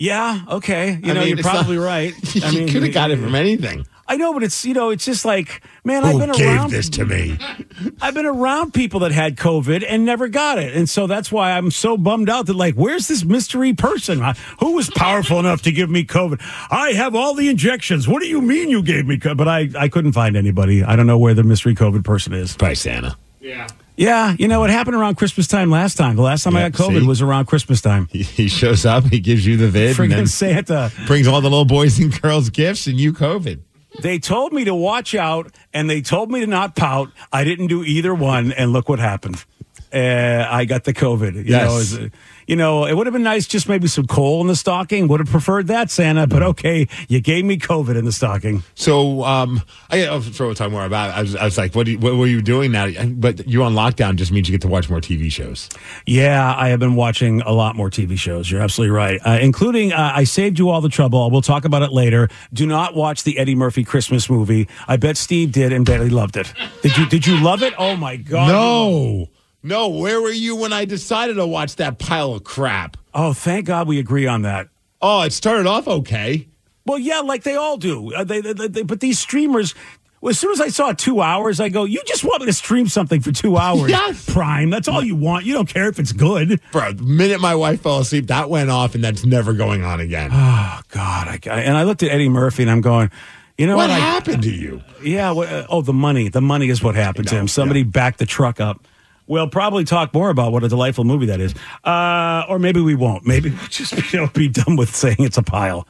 Yeah, 0.00 0.40
okay. 0.48 0.98
You 1.02 1.10
I 1.10 1.14
know, 1.14 1.20
mean, 1.20 1.28
you're 1.30 1.38
it's 1.38 1.46
not- 1.46 1.54
probably 1.56 1.78
right. 1.78 2.12
I 2.44 2.50
you 2.50 2.66
could 2.66 2.82
have 2.82 2.92
got 2.94 3.10
it 3.12 3.18
from 3.18 3.34
anything. 3.34 3.86
I 4.10 4.16
know, 4.16 4.32
but 4.32 4.42
it's 4.42 4.64
you 4.64 4.72
know, 4.72 4.88
it's 4.90 5.04
just 5.04 5.24
like, 5.26 5.60
man, 5.84 6.02
I've 6.04 6.14
Who 6.14 6.18
been 6.20 6.32
gave 6.32 6.46
around. 6.46 6.70
this 6.70 6.88
to 6.90 7.04
me? 7.04 7.36
I've 8.00 8.14
been 8.14 8.24
around 8.26 8.72
people 8.72 9.00
that 9.00 9.12
had 9.12 9.36
COVID 9.36 9.84
and 9.86 10.06
never 10.06 10.28
got 10.28 10.58
it, 10.58 10.74
and 10.74 10.88
so 10.88 11.06
that's 11.06 11.30
why 11.30 11.52
I'm 11.52 11.70
so 11.70 11.96
bummed 11.98 12.30
out 12.30 12.46
that 12.46 12.54
like, 12.54 12.74
where's 12.74 13.06
this 13.06 13.22
mystery 13.24 13.74
person? 13.74 14.22
Uh, 14.22 14.32
Who 14.60 14.72
was 14.72 14.88
powerful 14.90 15.38
enough 15.38 15.60
to 15.62 15.72
give 15.72 15.90
me 15.90 16.04
COVID? 16.04 16.40
I 16.70 16.92
have 16.92 17.14
all 17.14 17.34
the 17.34 17.48
injections. 17.50 18.08
What 18.08 18.20
do 18.22 18.28
you 18.28 18.40
mean 18.40 18.70
you 18.70 18.82
gave 18.82 19.06
me 19.06 19.18
COVID? 19.18 19.36
But 19.36 19.48
I 19.48 19.68
I 19.78 19.88
couldn't 19.88 20.12
find 20.12 20.36
anybody. 20.36 20.82
I 20.82 20.96
don't 20.96 21.06
know 21.06 21.18
where 21.18 21.34
the 21.34 21.44
mystery 21.44 21.74
COVID 21.74 22.02
person 22.02 22.32
is. 22.32 22.56
By 22.56 22.72
Santa. 22.72 23.16
Yeah, 23.40 23.68
Yeah, 23.96 24.34
you 24.38 24.48
know, 24.48 24.64
it 24.64 24.70
happened 24.70 24.96
around 24.96 25.14
Christmas 25.16 25.46
time 25.46 25.70
last 25.70 25.96
time. 25.96 26.16
The 26.16 26.22
last 26.22 26.42
time 26.42 26.56
I 26.56 26.68
got 26.68 26.72
COVID 26.72 27.00
see? 27.02 27.06
was 27.06 27.22
around 27.22 27.44
Christmas 27.46 27.80
time. 27.80 28.08
He, 28.10 28.22
he 28.24 28.48
shows 28.48 28.84
up, 28.84 29.04
he 29.04 29.20
gives 29.20 29.46
you 29.46 29.56
the 29.56 29.68
vid, 29.68 29.88
and 29.90 29.96
Freaking 29.96 30.16
then 30.16 30.26
Santa. 30.26 30.90
brings 31.06 31.28
all 31.28 31.40
the 31.40 31.48
little 31.48 31.64
boys 31.64 32.00
and 32.00 32.20
girls 32.20 32.50
gifts, 32.50 32.86
and 32.88 32.98
you 32.98 33.12
COVID. 33.12 33.60
They 34.00 34.18
told 34.18 34.52
me 34.52 34.64
to 34.64 34.74
watch 34.74 35.14
out 35.14 35.52
and 35.72 35.88
they 35.90 36.00
told 36.00 36.30
me 36.30 36.40
to 36.40 36.46
not 36.46 36.76
pout. 36.76 37.10
I 37.32 37.44
didn't 37.44 37.66
do 37.66 37.82
either 37.84 38.14
one, 38.14 38.52
and 38.52 38.72
look 38.72 38.88
what 38.88 38.98
happened. 38.98 39.44
Uh, 39.92 40.46
I 40.48 40.64
got 40.66 40.84
the 40.84 40.92
COVID. 40.94 41.34
You 41.34 41.42
Yes. 41.46 41.92
know, 41.94 42.08
you 42.48 42.56
know, 42.56 42.86
it 42.86 42.94
would 42.94 43.06
have 43.06 43.12
been 43.12 43.22
nice 43.22 43.46
just 43.46 43.68
maybe 43.68 43.86
some 43.86 44.06
coal 44.06 44.40
in 44.40 44.46
the 44.46 44.56
stocking. 44.56 45.06
Would 45.06 45.20
have 45.20 45.28
preferred 45.28 45.66
that, 45.66 45.90
Santa. 45.90 46.26
But 46.26 46.42
okay, 46.42 46.88
you 47.06 47.20
gave 47.20 47.44
me 47.44 47.58
COVID 47.58 47.96
in 47.96 48.06
the 48.06 48.12
stocking. 48.12 48.62
So, 48.74 49.22
um, 49.22 49.62
I 49.90 50.06
I'll 50.06 50.22
throw 50.22 50.50
a 50.50 50.54
time 50.54 50.72
more 50.72 50.84
about. 50.84 51.10
It. 51.10 51.12
I 51.12 51.20
was, 51.20 51.36
I 51.36 51.44
was 51.44 51.58
like, 51.58 51.74
what, 51.74 51.86
you, 51.86 51.98
what 51.98 52.16
were 52.16 52.26
you 52.26 52.40
doing 52.40 52.72
now? 52.72 52.90
But 53.06 53.46
you 53.46 53.62
on 53.62 53.74
lockdown 53.74 54.16
just 54.16 54.32
means 54.32 54.48
you 54.48 54.54
get 54.54 54.62
to 54.62 54.68
watch 54.68 54.88
more 54.88 55.00
TV 55.00 55.30
shows. 55.30 55.68
Yeah, 56.06 56.54
I 56.56 56.70
have 56.70 56.80
been 56.80 56.94
watching 56.94 57.42
a 57.42 57.52
lot 57.52 57.76
more 57.76 57.90
TV 57.90 58.18
shows. 58.18 58.50
You're 58.50 58.62
absolutely 58.62 58.96
right, 58.96 59.20
uh, 59.24 59.38
including 59.40 59.92
uh, 59.92 60.12
I 60.14 60.24
saved 60.24 60.58
you 60.58 60.70
all 60.70 60.80
the 60.80 60.88
trouble. 60.88 61.30
We'll 61.30 61.42
talk 61.42 61.66
about 61.66 61.82
it 61.82 61.92
later. 61.92 62.30
Do 62.54 62.66
not 62.66 62.94
watch 62.94 63.24
the 63.24 63.38
Eddie 63.38 63.56
Murphy 63.56 63.84
Christmas 63.84 64.30
movie. 64.30 64.68
I 64.86 64.96
bet 64.96 65.18
Steve 65.18 65.52
did 65.52 65.72
and 65.72 65.86
he 65.86 66.08
loved 66.08 66.38
it. 66.38 66.52
Did 66.82 66.96
you? 66.96 67.06
Did 67.06 67.26
you 67.26 67.42
love 67.42 67.62
it? 67.62 67.74
Oh 67.76 67.94
my 67.94 68.16
god! 68.16 68.48
No, 68.48 69.28
no. 69.62 69.88
Where 69.88 70.20
were 70.20 70.30
you 70.30 70.56
when 70.56 70.72
I 70.72 70.84
decided 70.84 71.34
to 71.34 71.46
watch 71.46 71.76
that 71.76 71.98
pile 71.98 72.32
of 72.32 72.44
crap? 72.44 72.96
Oh, 73.14 73.32
thank 73.32 73.66
God 73.66 73.88
we 73.88 73.98
agree 73.98 74.26
on 74.26 74.42
that. 74.42 74.68
Oh, 75.00 75.22
it 75.22 75.32
started 75.32 75.66
off 75.66 75.86
okay. 75.88 76.48
Well, 76.86 76.98
yeah, 76.98 77.20
like 77.20 77.42
they 77.42 77.54
all 77.56 77.76
do. 77.76 78.12
Uh, 78.14 78.24
they, 78.24 78.40
they, 78.40 78.52
they, 78.68 78.82
but 78.82 79.00
these 79.00 79.18
streamers, 79.18 79.74
well, 80.20 80.30
as 80.30 80.38
soon 80.38 80.52
as 80.52 80.60
I 80.60 80.68
saw 80.68 80.92
two 80.92 81.20
hours, 81.20 81.60
I 81.60 81.68
go, 81.68 81.84
"You 81.84 82.00
just 82.06 82.24
want 82.24 82.40
me 82.40 82.46
to 82.46 82.52
stream 82.52 82.88
something 82.88 83.20
for 83.20 83.30
two 83.30 83.56
hours, 83.58 83.90
Yes. 83.90 84.24
Prime? 84.32 84.70
That's 84.70 84.88
all 84.88 85.02
you 85.04 85.14
want. 85.14 85.44
You 85.44 85.52
don't 85.52 85.68
care 85.68 85.88
if 85.88 85.98
it's 85.98 86.12
good." 86.12 86.60
Bro, 86.72 86.94
the 86.94 87.02
minute 87.02 87.40
my 87.40 87.54
wife 87.54 87.82
fell 87.82 87.98
asleep, 87.98 88.28
that 88.28 88.48
went 88.48 88.70
off, 88.70 88.94
and 88.94 89.04
that's 89.04 89.24
never 89.24 89.52
going 89.52 89.84
on 89.84 90.00
again. 90.00 90.30
Oh 90.32 90.80
God! 90.88 91.28
I, 91.28 91.38
I- 91.50 91.60
and 91.60 91.76
I 91.76 91.82
looked 91.84 92.02
at 92.02 92.10
Eddie 92.10 92.28
Murphy, 92.30 92.62
and 92.62 92.70
I'm 92.70 92.80
going, 92.80 93.10
"You 93.58 93.66
know 93.66 93.76
what 93.76 93.90
what? 93.90 93.96
I- 93.96 94.00
happened 94.00 94.42
to 94.44 94.50
you? 94.50 94.82
yeah. 95.02 95.30
What, 95.32 95.48
uh, 95.50 95.66
oh, 95.68 95.82
the 95.82 95.92
money. 95.92 96.30
The 96.30 96.40
money 96.40 96.68
is 96.70 96.82
what 96.82 96.94
happened 96.94 97.28
to 97.28 97.34
know, 97.34 97.40
him. 97.42 97.48
Somebody 97.48 97.82
backed 97.82 98.18
the 98.18 98.26
truck 98.26 98.60
up." 98.60 98.88
We'll 99.28 99.48
probably 99.48 99.84
talk 99.84 100.12
more 100.14 100.30
about 100.30 100.52
what 100.52 100.64
a 100.64 100.68
delightful 100.68 101.04
movie 101.04 101.26
that 101.26 101.40
is, 101.40 101.54
uh, 101.84 102.44
or 102.48 102.58
maybe 102.58 102.80
we 102.80 102.94
won't. 102.94 103.26
Maybe 103.26 103.50
we'll 103.50 103.68
just 103.68 104.12
you 104.12 104.20
know, 104.20 104.26
be 104.28 104.48
done 104.48 104.76
with 104.76 104.94
saying 104.96 105.16
it's 105.20 105.38
a 105.38 105.42
pile. 105.42 105.86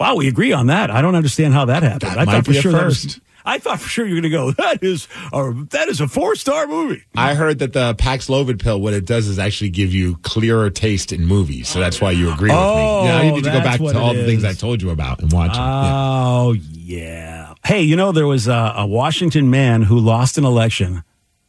Wow, 0.00 0.16
we 0.16 0.26
agree 0.28 0.52
on 0.52 0.66
that. 0.66 0.90
I 0.90 1.00
don't 1.00 1.14
understand 1.14 1.54
how 1.54 1.64
that 1.66 1.82
happened. 1.84 2.10
That 2.12 2.18
I 2.18 2.24
thought 2.24 2.44
for 2.44 2.50
a 2.50 2.54
sure 2.54 2.72
that 2.72 2.84
was- 2.86 3.20
I 3.44 3.58
thought 3.58 3.80
for 3.80 3.88
sure 3.88 4.06
you 4.06 4.14
were 4.14 4.20
going 4.20 4.30
to 4.30 4.36
go. 4.36 4.50
That 4.52 4.84
is, 4.84 5.08
or 5.32 5.52
that 5.70 5.88
is 5.88 6.00
a 6.00 6.06
four 6.06 6.36
star 6.36 6.68
movie. 6.68 7.02
I 7.16 7.34
heard 7.34 7.58
that 7.58 7.72
the 7.72 7.92
Paxlovid 7.96 8.60
pill, 8.62 8.80
what 8.80 8.94
it 8.94 9.04
does 9.04 9.26
is 9.26 9.38
actually 9.40 9.70
give 9.70 9.92
you 9.92 10.16
clearer 10.18 10.70
taste 10.70 11.12
in 11.12 11.24
movies. 11.26 11.68
So 11.68 11.80
that's 11.80 12.00
why 12.00 12.12
you 12.12 12.32
agree 12.32 12.50
with 12.50 12.58
Oh, 12.58 13.02
me. 13.02 13.08
Yeah, 13.08 13.22
you 13.22 13.32
need 13.32 13.44
to 13.44 13.50
go 13.50 13.60
back 13.60 13.80
to 13.80 13.98
all 13.98 14.14
the 14.14 14.24
things. 14.24 14.44
I 14.44 14.52
told 14.52 14.80
you 14.80 14.90
about 14.90 15.20
and 15.22 15.32
watch 15.32 15.54
them. 15.54 15.62
Yeah. 15.64 15.92
Oh 15.94 16.52
yeah. 16.70 17.54
Hey, 17.64 17.82
you 17.82 17.96
know 17.96 18.12
there 18.12 18.26
was 18.28 18.46
a, 18.48 18.74
a 18.76 18.86
Washington 18.86 19.50
man 19.50 19.82
who 19.82 19.98
lost 19.98 20.38
an 20.38 20.44
election 20.44 21.02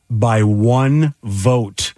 by 0.10 0.44
one 0.44 1.16
vote, 1.24 1.94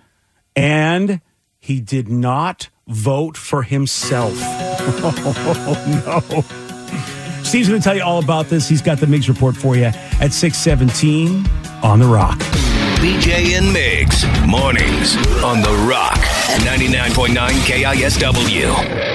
and 0.55 1.21
he 1.59 1.79
did 1.79 2.07
not 2.09 2.69
vote 2.87 3.37
for 3.37 3.63
himself. 3.63 4.33
Oh 4.87 6.03
no. 6.05 7.43
Steve's 7.43 7.69
going 7.69 7.79
to 7.81 7.83
tell 7.83 7.95
you 7.95 8.03
all 8.03 8.19
about 8.23 8.47
this. 8.47 8.67
He's 8.69 8.81
got 8.81 8.99
the 8.99 9.05
Migs 9.07 9.27
report 9.27 9.55
for 9.55 9.75
you 9.75 9.85
at 9.85 10.31
617 10.33 11.45
on 11.83 11.99
The 11.99 12.05
Rock. 12.05 12.37
BJ 12.99 13.57
and 13.57 13.75
Migs, 13.75 14.25
mornings 14.47 15.15
on 15.43 15.61
The 15.61 15.87
Rock, 15.89 16.17
99.9 16.65 17.35
KISW. 17.65 19.14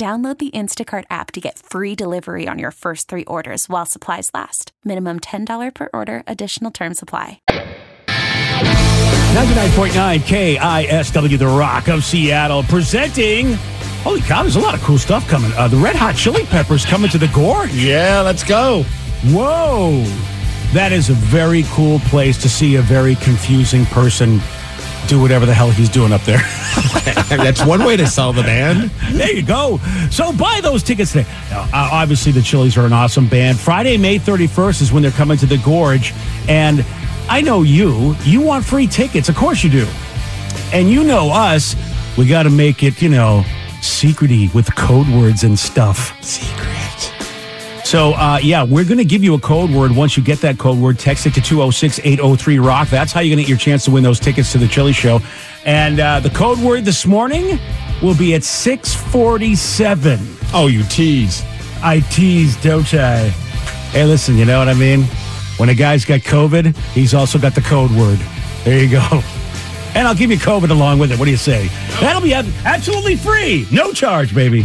Download 0.00 0.36
the 0.38 0.50
Instacart 0.52 1.04
app 1.10 1.30
to 1.32 1.42
get 1.42 1.58
free 1.58 1.94
delivery 1.94 2.48
on 2.48 2.58
your 2.58 2.70
first 2.70 3.06
three 3.06 3.26
orders 3.26 3.68
while 3.68 3.84
supplies 3.84 4.30
last. 4.32 4.72
Minimum 4.82 5.20
$10 5.20 5.74
per 5.74 5.90
order, 5.92 6.22
additional 6.26 6.70
term 6.70 6.94
supply. 6.94 7.42
99.9 7.50 9.90
KISW, 10.20 11.38
The 11.38 11.46
Rock 11.46 11.88
of 11.88 12.02
Seattle, 12.02 12.62
presenting. 12.62 13.52
Holy 14.02 14.22
cow, 14.22 14.40
there's 14.40 14.56
a 14.56 14.60
lot 14.60 14.74
of 14.74 14.80
cool 14.80 14.96
stuff 14.96 15.28
coming. 15.28 15.52
Uh, 15.52 15.68
the 15.68 15.76
Red 15.76 15.96
Hot 15.96 16.14
Chili 16.14 16.46
Peppers 16.46 16.86
coming 16.86 17.10
to 17.10 17.18
the 17.18 17.28
Gorge. 17.28 17.74
Yeah, 17.74 18.22
let's 18.22 18.42
go. 18.42 18.84
Whoa. 19.24 20.02
That 20.72 20.92
is 20.92 21.10
a 21.10 21.14
very 21.14 21.64
cool 21.72 21.98
place 22.08 22.40
to 22.40 22.48
see 22.48 22.76
a 22.76 22.82
very 22.82 23.16
confusing 23.16 23.84
person 23.84 24.40
do 25.10 25.20
whatever 25.20 25.44
the 25.44 25.52
hell 25.52 25.70
he's 25.70 25.88
doing 25.88 26.12
up 26.12 26.22
there. 26.22 26.38
That's 27.28 27.64
one 27.64 27.84
way 27.84 27.96
to 27.96 28.06
sell 28.06 28.32
the 28.32 28.42
band. 28.42 28.90
there 29.12 29.32
you 29.34 29.42
go. 29.42 29.78
So 30.10 30.32
buy 30.32 30.60
those 30.62 30.84
tickets 30.84 31.12
today. 31.12 31.28
Now, 31.50 31.62
uh, 31.62 31.90
obviously, 31.92 32.30
the 32.30 32.40
Chili's 32.40 32.76
are 32.76 32.86
an 32.86 32.92
awesome 32.92 33.26
band. 33.26 33.58
Friday, 33.58 33.96
May 33.96 34.20
31st 34.20 34.82
is 34.82 34.92
when 34.92 35.02
they're 35.02 35.10
coming 35.10 35.36
to 35.38 35.46
the 35.46 35.58
Gorge. 35.58 36.14
And 36.48 36.84
I 37.28 37.40
know 37.40 37.62
you. 37.62 38.14
You 38.22 38.40
want 38.40 38.64
free 38.64 38.86
tickets. 38.86 39.28
Of 39.28 39.34
course 39.34 39.64
you 39.64 39.70
do. 39.70 39.86
And 40.72 40.88
you 40.88 41.02
know 41.02 41.30
us. 41.30 41.74
We 42.16 42.26
got 42.26 42.44
to 42.44 42.50
make 42.50 42.84
it, 42.84 43.02
you 43.02 43.08
know, 43.08 43.42
secrety 43.80 44.52
with 44.54 44.74
code 44.76 45.08
words 45.08 45.42
and 45.42 45.58
stuff. 45.58 46.22
Secret. 46.22 46.79
So, 47.90 48.12
uh, 48.12 48.38
yeah, 48.40 48.62
we're 48.62 48.84
going 48.84 48.98
to 48.98 49.04
give 49.04 49.24
you 49.24 49.34
a 49.34 49.40
code 49.40 49.68
word. 49.68 49.90
Once 49.90 50.16
you 50.16 50.22
get 50.22 50.38
that 50.42 50.60
code 50.60 50.78
word, 50.78 50.96
text 50.96 51.26
it 51.26 51.34
to 51.34 51.40
206 51.40 51.98
803 51.98 52.60
Rock. 52.60 52.88
That's 52.88 53.10
how 53.10 53.18
you're 53.18 53.34
going 53.34 53.38
to 53.38 53.42
get 53.42 53.48
your 53.48 53.58
chance 53.58 53.84
to 53.86 53.90
win 53.90 54.04
those 54.04 54.20
tickets 54.20 54.52
to 54.52 54.58
the 54.58 54.68
Chili 54.68 54.92
Show. 54.92 55.18
And 55.64 55.98
uh, 55.98 56.20
the 56.20 56.30
code 56.30 56.60
word 56.60 56.84
this 56.84 57.04
morning 57.04 57.58
will 58.00 58.14
be 58.14 58.36
at 58.36 58.44
647. 58.44 60.20
Oh, 60.54 60.68
you 60.68 60.84
tease. 60.84 61.42
I 61.82 61.98
tease, 62.12 62.54
don't 62.62 62.94
I? 62.94 63.30
Hey, 63.90 64.04
listen, 64.04 64.36
you 64.36 64.44
know 64.44 64.60
what 64.60 64.68
I 64.68 64.74
mean? 64.74 65.02
When 65.56 65.68
a 65.68 65.74
guy's 65.74 66.04
got 66.04 66.20
COVID, 66.20 66.76
he's 66.92 67.12
also 67.12 67.40
got 67.40 67.56
the 67.56 67.60
code 67.60 67.90
word. 67.90 68.20
There 68.62 68.80
you 68.80 68.88
go. 68.88 69.20
And 69.96 70.06
I'll 70.06 70.14
give 70.14 70.30
you 70.30 70.36
COVID 70.36 70.70
along 70.70 71.00
with 71.00 71.10
it. 71.10 71.18
What 71.18 71.24
do 71.24 71.32
you 71.32 71.36
say? 71.36 71.66
That'll 72.00 72.22
be 72.22 72.34
absolutely 72.34 73.16
free. 73.16 73.66
No 73.72 73.92
charge, 73.92 74.32
baby. 74.32 74.64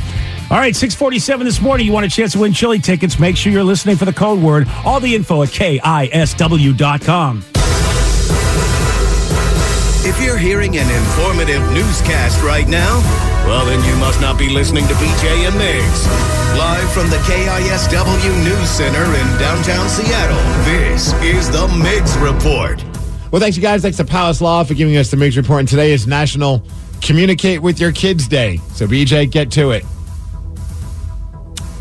All 0.51 0.57
right, 0.57 0.75
647 0.75 1.43
this 1.43 1.59
morning. 1.59 1.87
You 1.87 1.91
want 1.91 2.05
a 2.05 2.09
chance 2.09 2.33
to 2.33 2.39
win 2.39 2.53
chili 2.53 2.77
tickets. 2.77 3.17
Make 3.17 3.35
sure 3.35 3.51
you're 3.51 3.63
listening 3.63 3.95
for 3.95 4.05
the 4.05 4.13
code 4.13 4.39
word. 4.39 4.67
All 4.85 4.99
the 4.99 5.15
info 5.15 5.41
at 5.41 5.49
KISW.com. 5.49 7.43
If 10.07 10.21
you're 10.21 10.37
hearing 10.37 10.77
an 10.77 10.87
informative 10.87 11.63
newscast 11.73 12.43
right 12.43 12.67
now, 12.67 12.99
well, 13.47 13.65
then 13.65 13.83
you 13.89 13.95
must 13.99 14.21
not 14.21 14.37
be 14.37 14.47
listening 14.49 14.85
to 14.87 14.93
BJ 14.93 15.47
and 15.47 15.55
Migs. 15.55 16.57
Live 16.59 16.93
from 16.93 17.09
the 17.09 17.17
KISW 17.17 18.43
News 18.43 18.69
Center 18.69 19.03
in 19.03 19.39
downtown 19.39 19.89
Seattle, 19.89 20.37
this 20.63 21.11
is 21.23 21.49
the 21.49 21.65
Migs 21.69 22.15
Report. 22.21 22.85
Well, 23.31 23.41
thanks, 23.41 23.57
you 23.57 23.63
guys. 23.63 23.81
Thanks 23.81 23.97
to 23.97 24.05
Palace 24.05 24.41
Law 24.41 24.63
for 24.63 24.75
giving 24.75 24.95
us 24.95 25.09
the 25.09 25.17
Migs 25.17 25.37
Report. 25.37 25.61
And 25.61 25.67
today 25.67 25.91
is 25.91 26.05
National 26.05 26.61
Communicate 27.01 27.63
with 27.63 27.79
Your 27.79 27.91
Kids 27.91 28.27
Day. 28.27 28.57
So, 28.73 28.85
BJ, 28.85 29.29
get 29.29 29.51
to 29.53 29.71
it. 29.71 29.83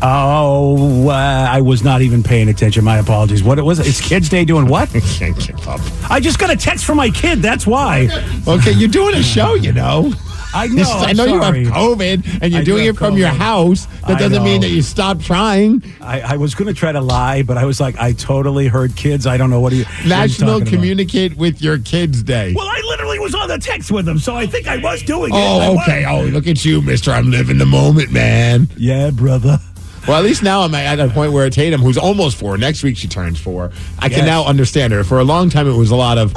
Oh, 0.01 1.09
uh, 1.09 1.47
I 1.49 1.61
was 1.61 1.83
not 1.83 2.01
even 2.01 2.21
paying 2.21 2.49
attention. 2.49 2.83
My 2.83 2.97
apologies. 2.97 3.43
What 3.43 3.57
it 3.57 3.63
was? 3.63 3.79
It's 3.79 4.01
Kids 4.01 4.29
Day 4.29 4.45
doing 4.45 4.67
what? 4.67 4.95
I 4.95 4.99
Can't 4.99 5.37
give 5.39 5.67
up. 5.67 5.79
I 6.09 6.19
just 6.19 6.37
got 6.37 6.49
a 6.49 6.55
text 6.55 6.85
from 6.85 6.97
my 6.97 7.09
kid. 7.09 7.41
That's 7.41 7.65
why. 7.65 8.09
Okay, 8.47 8.71
you're 8.71 8.89
doing 8.89 9.15
a 9.15 9.23
show, 9.23 9.55
you 9.55 9.71
know. 9.71 10.13
I 10.55 10.67
know. 10.67 10.83
I 10.83 11.11
know 11.11 11.25
sorry. 11.25 11.59
you 11.61 11.65
have 11.65 11.75
COVID 11.75 12.39
and 12.41 12.51
you're 12.53 12.61
I 12.61 12.63
do 12.63 12.75
doing 12.77 12.85
it 12.85 12.95
from 12.95 13.17
your 13.17 13.27
house. 13.27 13.87
That 14.07 14.19
doesn't 14.19 14.43
mean 14.43 14.61
that 14.61 14.69
you 14.69 14.81
stop 14.81 15.19
trying. 15.19 15.83
I, 15.99 16.21
I 16.21 16.37
was 16.37 16.55
going 16.55 16.67
to 16.67 16.73
try 16.73 16.93
to 16.93 17.01
lie, 17.01 17.43
but 17.43 17.57
I 17.57 17.65
was 17.65 17.81
like, 17.81 17.97
I 17.97 18.13
totally 18.13 18.67
heard 18.67 18.95
kids. 18.95 19.27
I 19.27 19.35
don't 19.35 19.49
know 19.49 19.59
what 19.59 19.73
are 19.73 19.75
you. 19.75 19.83
what 19.83 19.95
are 19.95 20.03
you 20.03 20.09
National 20.09 20.49
talking 20.51 20.67
about? 20.67 20.73
Communicate 20.73 21.35
with 21.35 21.61
Your 21.61 21.77
Kids 21.79 22.23
Day. 22.23 22.53
Well, 22.55 22.67
I 22.67 22.81
literally 22.87 23.19
was 23.19 23.35
on 23.35 23.49
the 23.49 23.57
text 23.57 23.91
with 23.91 24.05
them, 24.05 24.17
so 24.17 24.35
I 24.35 24.45
think 24.45 24.67
I 24.67 24.77
was 24.77 25.03
doing 25.03 25.33
it. 25.33 25.37
Oh, 25.37 25.77
okay. 25.81 26.05
Oh, 26.05 26.21
look 26.21 26.47
at 26.47 26.63
you, 26.63 26.81
mister. 26.81 27.11
I'm 27.11 27.31
living 27.31 27.57
the 27.57 27.65
moment, 27.65 28.13
man. 28.13 28.69
Yeah, 28.77 29.09
brother. 29.09 29.59
Well, 30.07 30.17
at 30.19 30.23
least 30.23 30.43
now 30.43 30.61
I'm 30.61 30.75
at 30.75 30.99
a 30.99 31.07
point 31.09 31.31
where 31.31 31.49
Tatum, 31.49 31.81
who's 31.81 31.97
almost 31.97 32.37
four, 32.37 32.57
next 32.57 32.83
week 32.83 32.95
she 32.95 33.07
turns 33.07 33.39
four, 33.39 33.71
I 33.97 34.07
can 34.09 34.19
Yes. 34.19 34.27
now 34.27 34.45
understand 34.45 34.93
her. 34.93 35.03
For 35.03 35.17
a 35.19 35.23
long 35.23 35.49
time, 35.49 35.67
it 35.67 35.75
was 35.75 35.89
a 35.89 35.95
lot 35.95 36.17
of. 36.19 36.31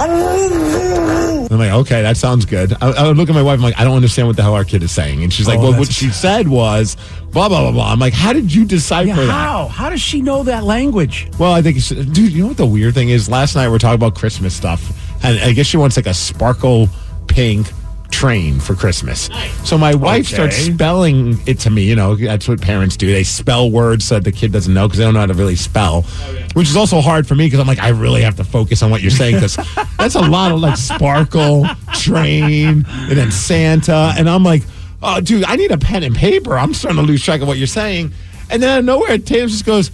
I'm 1.50 1.58
like, 1.58 1.72
okay, 1.72 2.02
that 2.02 2.16
sounds 2.18 2.44
good. 2.44 2.75
I, 2.80 2.90
I 2.90 3.06
would 3.08 3.16
look 3.16 3.28
at 3.30 3.34
my 3.34 3.42
wife, 3.42 3.58
I'm 3.58 3.62
like, 3.62 3.78
I 3.78 3.84
don't 3.84 3.96
understand 3.96 4.28
what 4.28 4.37
the 4.37 4.42
hell 4.42 4.54
our 4.54 4.64
kid 4.64 4.82
is 4.82 4.92
saying. 4.92 5.22
And 5.22 5.32
she's 5.32 5.48
like, 5.48 5.58
Oh, 5.58 5.70
well, 5.70 5.78
what 5.78 5.90
she 5.92 6.10
said 6.10 6.46
was 6.48 6.96
blah, 7.30 7.48
blah, 7.48 7.62
blah, 7.62 7.72
blah. 7.72 7.90
I'm 7.92 7.98
like, 7.98 8.12
how 8.12 8.32
did 8.34 8.52
you 8.54 8.64
decipher 8.66 9.08
Yeah, 9.08 9.16
that? 9.16 9.30
how? 9.30 9.68
How 9.68 9.88
does 9.90 10.00
she 10.00 10.20
know 10.20 10.42
that 10.44 10.64
language? 10.64 11.28
Well, 11.38 11.52
I 11.52 11.62
think, 11.62 11.78
it's, 11.78 11.88
dude, 11.88 12.32
you 12.32 12.42
know 12.42 12.48
what 12.48 12.56
the 12.58 12.66
weird 12.66 12.92
thing 12.94 13.08
is? 13.10 13.28
Last 13.30 13.54
night 13.54 13.68
we 13.68 13.76
are 13.76 13.78
talking 13.78 13.94
about 13.94 14.14
Christmas 14.14 14.54
stuff, 14.54 14.92
and 15.25 15.38
I 15.40 15.52
guess 15.52 15.66
she 15.66 15.78
wants 15.78 15.96
like 15.96 16.06
a 16.06 16.14
sparkle 16.14 16.88
pink 17.28 17.66
train 18.11 18.59
for 18.59 18.75
Christmas. 18.75 19.29
So 19.65 19.77
my 19.79 19.95
wife 19.95 20.27
Okay. 20.27 20.35
starts 20.35 20.57
spelling 20.57 21.38
it 21.47 21.61
to 21.61 21.71
me. 21.71 21.83
You 21.85 21.95
know, 21.95 22.17
that's 22.17 22.49
what 22.49 22.61
parents 22.61 22.97
do. 22.97 23.07
They 23.12 23.23
spell 23.23 23.71
words 23.71 24.07
so 24.07 24.15
that 24.17 24.25
the 24.25 24.33
kid 24.33 24.50
doesn't 24.53 24.73
know 24.73 24.88
because 24.88 24.99
they 24.99 25.05
don't 25.05 25.15
know 25.15 25.21
how 25.21 25.27
to 25.27 25.35
really 25.35 25.57
spell, 25.57 26.05
oh, 26.07 26.38
which 26.55 26.69
is 26.69 26.77
also 26.77 27.00
hard 27.00 27.27
for 27.27 27.35
me 27.35 27.47
because 27.47 27.61
I'm 27.61 27.67
like, 27.67 27.79
I 27.81 27.88
really 27.91 28.23
have 28.23 28.37
to 28.37 28.45
focus 28.45 28.83
on 28.83 28.91
what 28.91 29.03
you're 29.03 29.11
saying 29.11 29.35
because 29.37 29.57
that's 29.99 30.15
a 30.15 30.21
lot 30.21 30.53
of 30.53 30.61
like 30.61 30.77
sparkle, 30.79 31.67
train, 31.95 32.85
and 32.88 33.11
then 33.19 33.31
Santa. 33.31 34.15
And 34.17 34.29
I'm 34.29 34.43
like, 34.43 34.62
oh, 35.03 35.21
dude, 35.21 35.45
I 35.45 35.57
need 35.57 35.71
a 35.71 35.79
pen 35.79 36.03
and 36.03 36.15
paper. 36.17 36.57
I'm 36.59 36.75
starting 36.75 37.00
to 37.00 37.07
lose 37.07 37.23
track 37.23 37.41
of 37.43 37.49
what 37.49 37.59
you're 37.59 37.67
saying. 37.67 38.12
And 38.50 38.62
then 38.62 38.71
out 38.71 38.79
of 38.81 38.85
nowhere, 38.87 39.19
Tatum 39.19 39.49
just 39.49 39.67
goes, 39.67 39.91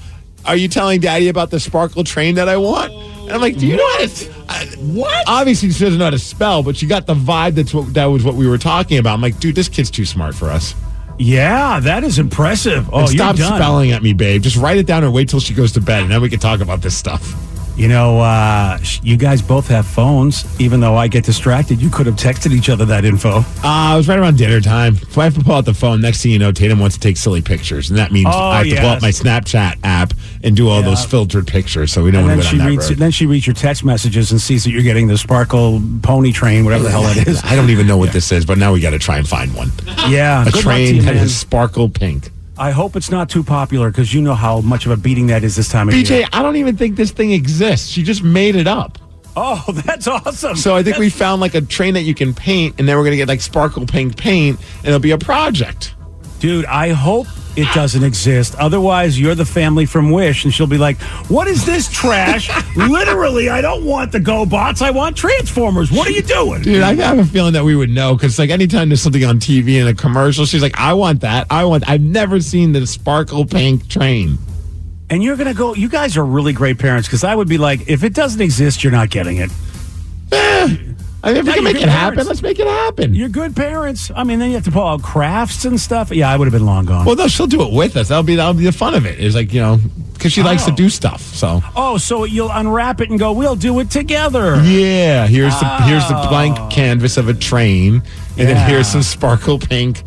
Are 0.46 0.54
you 0.56 0.68
telling 0.68 1.00
daddy 1.00 1.28
about 1.28 1.50
the 1.50 1.58
sparkle 1.58 2.04
train 2.04 2.36
that 2.36 2.48
I 2.48 2.56
want? 2.56 2.92
And 2.92 3.32
I'm 3.32 3.40
like, 3.40 3.58
Do 3.58 3.66
you 3.66 3.76
know 3.76 3.88
how 3.98 4.06
to. 4.06 4.33
I- 4.48 4.66
What? 4.78 5.24
Obviously, 5.26 5.70
she 5.70 5.84
doesn't 5.84 5.98
know 5.98 6.04
how 6.06 6.10
to 6.10 6.18
spell, 6.18 6.62
but 6.62 6.76
she 6.76 6.86
got 6.86 7.06
the 7.06 7.14
vibe 7.14 7.54
that's 7.54 7.72
what, 7.74 7.94
that 7.94 8.06
was 8.06 8.24
what 8.24 8.34
we 8.34 8.46
were 8.46 8.58
talking 8.58 8.98
about. 8.98 9.14
I'm 9.14 9.20
like, 9.20 9.38
dude, 9.40 9.54
this 9.54 9.68
kid's 9.68 9.90
too 9.90 10.04
smart 10.04 10.34
for 10.34 10.50
us. 10.50 10.74
Yeah, 11.18 11.78
that 11.80 12.02
is 12.04 12.18
impressive. 12.18 12.88
Oh, 12.92 13.00
And 13.00 13.08
stop 13.08 13.36
you're 13.38 13.48
done. 13.48 13.58
spelling 13.60 13.92
at 13.92 14.02
me, 14.02 14.12
babe. 14.12 14.42
Just 14.42 14.56
write 14.56 14.76
it 14.78 14.86
down 14.86 15.04
and 15.04 15.12
wait 15.12 15.28
till 15.28 15.40
she 15.40 15.54
goes 15.54 15.72
to 15.72 15.80
bed, 15.80 16.02
and 16.02 16.10
then 16.10 16.20
we 16.20 16.28
can 16.28 16.40
talk 16.40 16.60
about 16.60 16.82
this 16.82 16.96
stuff. 16.96 17.34
You 17.76 17.88
know, 17.88 18.20
uh, 18.20 18.78
you 19.02 19.16
guys 19.16 19.42
both 19.42 19.66
have 19.68 19.84
phones. 19.86 20.44
Even 20.60 20.78
though 20.78 20.96
I 20.96 21.08
get 21.08 21.24
distracted, 21.24 21.82
you 21.82 21.90
could 21.90 22.06
have 22.06 22.14
texted 22.14 22.52
each 22.52 22.68
other 22.68 22.84
that 22.84 23.04
info. 23.04 23.38
Uh, 23.64 23.92
it 23.94 23.96
was 23.96 24.06
right 24.06 24.18
around 24.18 24.38
dinner 24.38 24.60
time. 24.60 24.94
If 24.94 25.18
I 25.18 25.24
have 25.24 25.34
to 25.34 25.40
pull 25.42 25.54
out 25.56 25.64
the 25.64 25.74
phone, 25.74 26.00
next 26.00 26.22
thing 26.22 26.30
you 26.30 26.38
know, 26.38 26.52
Tatum 26.52 26.78
wants 26.78 26.94
to 26.96 27.00
take 27.00 27.16
silly 27.16 27.42
pictures, 27.42 27.90
and 27.90 27.98
that 27.98 28.12
means 28.12 28.26
Oh, 28.26 28.30
I 28.30 28.58
have 28.58 28.66
to 28.68 28.74
pull 28.76 28.84
yes. 28.84 28.96
up 28.96 29.02
my 29.02 29.10
Snapchat 29.10 29.78
app 29.82 30.14
and 30.44 30.56
do 30.56 30.68
all 30.68 30.80
Yeah. 30.82 30.90
those 30.90 31.04
filtered 31.04 31.48
pictures. 31.48 31.92
So 31.92 32.04
we 32.04 32.12
don't 32.12 32.20
And 32.22 32.30
want 32.30 32.42
to 32.42 32.46
she 32.48 32.56
go 32.56 32.58
down 32.62 32.68
reads. 32.68 32.84
that 32.88 32.94
road. 32.94 32.98
Then 33.00 33.10
she 33.10 33.26
reads 33.26 33.46
your 33.46 33.54
text 33.54 33.84
messages 33.84 34.30
and 34.30 34.40
sees 34.40 34.62
that 34.64 34.70
you're 34.70 34.82
getting 34.82 35.08
the 35.08 35.18
sparkle 35.18 35.82
pony 36.02 36.30
train, 36.32 36.64
whatever 36.64 36.84
the 36.84 36.90
hell 36.90 37.02
that 37.02 37.16
is. 37.26 37.40
I 37.42 37.56
don't 37.56 37.70
even 37.70 37.88
know 37.88 37.96
what 37.96 38.12
this 38.12 38.30
is, 38.30 38.44
but 38.46 38.56
now 38.56 38.72
we 38.72 38.78
got 38.80 38.90
to 38.90 38.98
try 39.00 39.18
and 39.18 39.26
find 39.28 39.52
one. 39.54 39.72
Yeah, 40.08 40.42
A 40.42 40.44
good 40.44 40.54
luck 40.54 40.54
to 40.54 40.62
train 40.62 41.04
that 41.06 41.14
man. 41.16 41.28
sparkle 41.28 41.88
pink. 41.88 42.30
I 42.56 42.70
hope 42.70 42.94
it's 42.94 43.10
not 43.10 43.28
too 43.28 43.42
popular 43.42 43.90
because 43.90 44.14
you 44.14 44.22
know 44.22 44.34
how 44.34 44.60
much 44.60 44.86
of 44.86 44.92
a 44.92 44.96
beating 44.96 45.26
that 45.26 45.42
is 45.42 45.56
this 45.56 45.68
time 45.68 45.88
of 45.88 45.94
year. 45.94 46.04
BJ. 46.04 46.28
I 46.32 46.42
don't 46.42 46.56
even 46.56 46.76
think 46.76 46.96
this 46.96 47.10
thing 47.10 47.32
exists. 47.32 47.88
She 47.88 48.02
just 48.02 48.22
made 48.22 48.54
it 48.54 48.68
up. 48.68 48.98
Oh, 49.36 49.64
that's 49.84 50.06
awesome. 50.06 50.56
So 50.56 50.76
I 50.76 50.82
think 50.82 50.98
we 50.98 51.10
found 51.10 51.40
like 51.40 51.54
a 51.54 51.60
train 51.60 51.94
that 51.94 52.02
you 52.02 52.14
can 52.14 52.32
paint, 52.32 52.76
and 52.78 52.88
then 52.88 52.96
we're 52.96 53.04
gonna 53.04 53.16
get 53.16 53.28
like 53.28 53.40
sparkle 53.40 53.86
pink 53.86 54.16
paint, 54.16 54.58
and 54.78 54.86
it'll 54.86 55.00
be 55.00 55.10
a 55.10 55.18
project. 55.18 55.94
Dude, 56.38 56.64
I 56.66 56.90
hope 56.90 57.26
it 57.56 57.72
doesn't 57.74 58.02
exist. 58.02 58.54
Otherwise, 58.56 59.18
you're 59.18 59.34
the 59.34 59.44
family 59.44 59.86
from 59.86 60.10
Wish, 60.10 60.44
and 60.44 60.52
she'll 60.52 60.66
be 60.66 60.78
like, 60.78 61.00
What 61.28 61.48
is 61.48 61.64
this 61.64 61.88
trash? 61.88 62.50
Literally, 62.76 63.48
I 63.48 63.60
don't 63.60 63.84
want 63.84 64.12
the 64.12 64.20
GoBots. 64.20 64.82
I 64.82 64.90
want 64.90 65.16
Transformers. 65.16 65.90
What 65.92 66.08
are 66.08 66.12
you 66.12 66.22
doing? 66.22 66.62
Dude, 66.62 66.82
I 66.82 66.94
have 66.94 67.18
a 67.18 67.24
feeling 67.24 67.52
that 67.52 67.64
we 67.64 67.76
would 67.76 67.90
know 67.90 68.14
because 68.14 68.38
like 68.38 68.50
anytime 68.50 68.88
there's 68.88 69.02
something 69.02 69.24
on 69.24 69.38
TV 69.38 69.80
in 69.80 69.86
a 69.86 69.94
commercial, 69.94 70.46
she's 70.46 70.62
like, 70.62 70.78
"I 70.78 70.94
want 70.94 71.20
that. 71.20 71.46
I 71.50 71.64
want." 71.64 71.88
I've 71.88 72.00
never 72.00 72.40
seen 72.40 72.72
the 72.72 72.86
sparkle 72.86 73.44
pink 73.44 73.88
train. 73.88 74.38
And 75.10 75.22
you're 75.22 75.36
going 75.36 75.48
to 75.48 75.54
go, 75.54 75.74
you 75.74 75.88
guys 75.88 76.16
are 76.16 76.24
really 76.24 76.52
great 76.52 76.78
parents 76.78 77.06
because 77.06 77.24
I 77.24 77.34
would 77.34 77.48
be 77.48 77.58
like, 77.58 77.88
If 77.88 78.04
it 78.04 78.14
doesn't 78.14 78.40
exist, 78.40 78.82
you're 78.82 78.92
not 78.92 79.10
getting 79.10 79.36
it. 79.36 79.50
Eh, 80.32 80.76
I 81.24 81.28
mean, 81.28 81.36
if 81.38 81.46
we 81.46 81.52
can 81.54 81.64
make 81.64 81.76
it 81.76 81.88
happen, 81.88 82.26
let's 82.26 82.42
make 82.42 82.58
it 82.58 82.66
happen. 82.66 83.14
You're 83.14 83.30
good 83.30 83.56
parents. 83.56 84.10
I 84.14 84.24
mean, 84.24 84.38
then 84.40 84.50
you 84.50 84.56
have 84.56 84.64
to 84.64 84.70
pull 84.70 84.86
out 84.86 85.02
crafts 85.02 85.64
and 85.64 85.80
stuff. 85.80 86.10
Yeah, 86.12 86.28
I 86.30 86.36
would 86.36 86.44
have 86.44 86.52
been 86.52 86.66
long 86.66 86.84
gone. 86.84 87.06
well, 87.06 87.16
no, 87.16 87.28
she'll 87.28 87.46
do 87.46 87.62
it 87.62 87.72
with 87.72 87.96
us. 87.96 88.08
That'll 88.08 88.22
be 88.22 88.36
that'll 88.36 88.52
be 88.54 88.64
the 88.64 88.72
fun 88.72 88.94
of 88.94 89.06
it. 89.06 89.18
Is 89.18 89.34
like 89.34 89.52
you 89.52 89.60
know 89.60 89.78
because 90.12 90.32
she 90.32 90.42
likes 90.42 90.64
to 90.66 90.72
Oh. 90.72 90.76
do 90.76 90.88
stuff. 90.90 91.22
So 91.22 91.62
oh, 91.74 91.96
so 91.96 92.24
you'll 92.24 92.50
unwrap 92.50 93.00
it 93.00 93.08
and 93.10 93.18
go, 93.18 93.32
We'll 93.32 93.56
do 93.56 93.80
it 93.80 93.90
together. 93.90 94.56
yeah, 94.64 95.26
here's 95.26 95.58
the 95.60 95.66
here's 95.84 96.06
the 96.08 96.16
Oh. 96.16 96.28
blank 96.28 96.58
canvas 96.70 97.16
of 97.16 97.28
a 97.28 97.34
train, 97.34 97.94
and 97.96 98.02
Yeah. 98.36 98.44
then 98.44 98.68
here's 98.68 98.86
some 98.88 99.02
sparkle 99.02 99.58
pink 99.58 100.02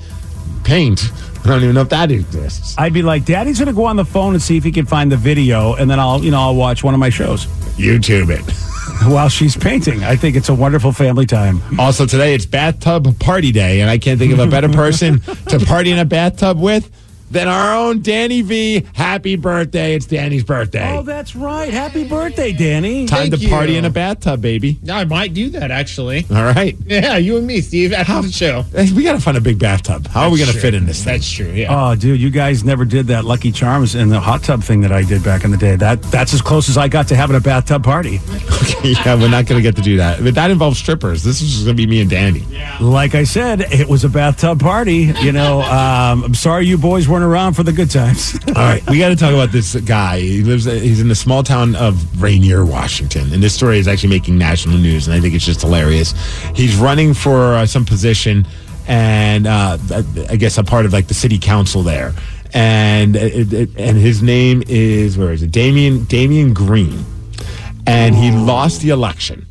paint. 0.64 1.12
I 1.44 1.50
don't 1.50 1.64
even 1.64 1.76
know 1.76 1.82
if 1.82 1.90
that 1.90 2.12
exists. 2.12 2.76
I'd 2.78 2.94
be 2.94 3.02
like, 3.02 3.24
Daddy's 3.26 3.58
going 3.58 3.68
to 3.68 3.74
go 3.74 3.86
on 3.86 3.96
the 3.96 4.04
phone 4.06 4.34
and 4.34 4.42
see 4.42 4.58
if 4.58 4.64
he 4.66 4.72
can 4.72 4.86
find 4.86 5.10
the 5.12 5.16
video, 5.18 5.76
and 5.76 5.90
then 5.90 5.98
I'll, 5.98 6.22
you 6.22 6.30
know, 6.30 6.42
I'll 6.42 6.56
watch 6.56 6.84
one 6.84 6.94
of 6.94 7.00
my 7.00 7.10
shows 7.10 7.46
YouTube 7.78 8.30
it. 8.30 8.44
while 9.04 9.30
she's 9.30 9.56
painting. 9.56 10.04
I 10.04 10.16
think 10.16 10.36
it's 10.36 10.50
a 10.50 10.56
wonderful 10.56 10.92
family 10.92 11.26
time. 11.26 11.62
Also, 11.80 12.06
today 12.06 12.34
it's 12.34 12.46
bathtub 12.46 13.20
party 13.20 13.52
day, 13.52 13.82
and 13.82 13.90
I 13.90 13.98
can't 13.98 14.20
think 14.20 14.34
of 14.34 14.40
a 14.40 14.48
better 14.48 14.70
person 14.70 15.20
to 15.50 15.60
party 15.60 15.92
in 15.92 16.00
a 16.00 16.06
bathtub 16.06 16.60
with 16.60 16.90
than 17.32 17.48
our 17.48 17.76
own 17.76 18.02
Danny 18.02 18.42
V. 18.42 18.86
Happy 18.94 19.36
birthday. 19.36 19.96
It's 19.96 20.06
Danny's 20.06 20.44
birthday. 20.44 20.98
Oh, 20.98 21.02
that's 21.02 21.36
right. 21.36 21.74
Happy 21.74 22.08
birthday, 22.08 22.52
Danny. 22.54 23.06
Time 23.06 23.30
thank 23.30 23.42
to 23.42 23.50
party 23.50 23.78
in 23.78 23.86
a 23.86 23.90
bathtub, 23.90 24.42
baby. 24.42 24.80
I 24.90 25.06
might 25.06 25.34
do 25.34 25.50
that 25.52 25.72
actually. 25.72 26.26
All 26.30 26.44
right. 26.44 26.76
Yeah, 26.86 27.18
you 27.18 27.38
and 27.38 27.46
me, 27.46 27.62
Steve, 27.62 27.94
after 27.94 28.22
the 28.22 28.32
show. 28.32 28.66
We 28.74 29.04
got 29.04 29.14
to 29.14 29.22
find 29.22 29.38
a 29.38 29.42
big 29.42 29.60
bathtub. 29.60 30.08
How 30.08 30.24
are 30.24 30.30
we 30.30 30.40
going 30.40 30.52
to 30.52 30.60
fit 30.60 30.74
in 30.74 30.86
this 30.86 31.04
thing? 31.04 31.14
That's 31.14 31.30
true. 31.30 31.52
Yeah. 31.52 31.68
Oh, 31.70 31.96
dude, 31.96 32.20
you 32.20 32.30
guys 32.30 32.64
never 32.64 32.86
did 32.86 33.08
that 33.08 33.26
Lucky 33.26 33.52
Charms 33.52 33.96
and 33.96 34.12
the 34.12 34.20
hot 34.20 34.44
tub 34.44 34.64
thing 34.64 34.82
that 34.82 34.92
I 34.92 35.04
did 35.04 35.24
back 35.24 35.44
in 35.44 35.52
the 35.52 35.58
day. 35.58 35.76
That 35.76 36.02
that's 36.04 36.34
as 36.34 36.42
close 36.42 36.70
as 36.70 36.78
I 36.78 36.88
got 36.88 37.08
to 37.10 37.16
having 37.16 37.36
a 37.36 37.40
bathtub 37.40 37.84
party. 37.84 38.20
yeah, 38.84 39.16
we're 39.16 39.30
not 39.30 39.46
going 39.46 39.58
to 39.58 39.62
get 39.62 39.76
to 39.76 39.82
do 39.82 39.98
that. 39.98 40.24
But 40.24 40.36
that 40.36 40.52
involves 40.52 40.80
strippers. 40.80 41.24
This 41.24 41.42
is 41.42 41.52
just 41.52 41.66
going 41.66 41.76
to 41.76 41.82
be 41.82 41.88
me 41.88 42.02
and 42.02 42.10
Danny. 42.10 42.40
Yeah. 42.50 42.78
Like 42.80 43.16
I 43.16 43.24
said, 43.24 43.62
it 43.62 43.88
was 43.88 44.04
a 44.04 44.10
bathtub 44.10 44.60
party. 44.60 45.14
You 45.22 45.32
know, 45.32 45.62
um, 45.62 46.24
I'm 46.24 46.36
sorry 46.36 46.66
you 46.66 46.78
boys 46.78 47.08
weren't 47.18 47.32
around 47.32 47.54
for 47.54 47.64
the 47.64 47.72
good 47.72 47.90
times. 47.90 48.38
All 48.50 48.54
right, 48.54 48.88
we 48.90 49.00
got 49.00 49.10
to 49.10 49.16
talk 49.16 49.34
about 49.34 49.52
this 49.52 49.76
guy. 49.82 50.20
He 50.20 50.44
lives. 50.44 50.66
He's 50.66 51.02
in 51.02 51.08
the 51.08 51.16
small 51.16 51.42
town 51.42 51.76
of 51.76 52.22
Rainier, 52.22 52.64
Washington, 52.64 53.34
and 53.34 53.42
this 53.42 53.56
story 53.56 53.80
is 53.80 53.88
actually 53.88 54.10
making 54.10 54.38
national 54.38 54.78
news, 54.78 55.08
and 55.08 55.16
I 55.16 55.20
think 55.20 55.34
it's 55.34 55.46
just 55.46 55.62
hilarious. 55.62 56.14
He's 56.54 56.76
running 56.76 57.16
for 57.16 57.56
uh, 57.56 57.66
some 57.66 57.86
position, 57.86 58.46
and 58.88 59.48
uh, 59.48 59.80
I 60.30 60.36
guess 60.36 60.60
a 60.60 60.64
part 60.64 60.86
of 60.86 60.94
like 60.94 61.08
the 61.08 61.16
city 61.16 61.40
council 61.40 61.82
there, 61.82 62.14
and 62.54 63.16
it, 63.16 63.52
it, 63.52 63.70
and 63.78 63.98
his 63.98 64.22
name 64.22 64.62
is 64.68 65.18
where 65.18 65.32
is 65.32 65.42
it? 65.42 65.50
Damien 65.50 66.04
Damien 66.06 66.54
Green, 66.54 67.04
and 67.88 68.14
he 68.14 68.30
lost 68.30 68.82
the 68.82 68.90
election 68.90 69.48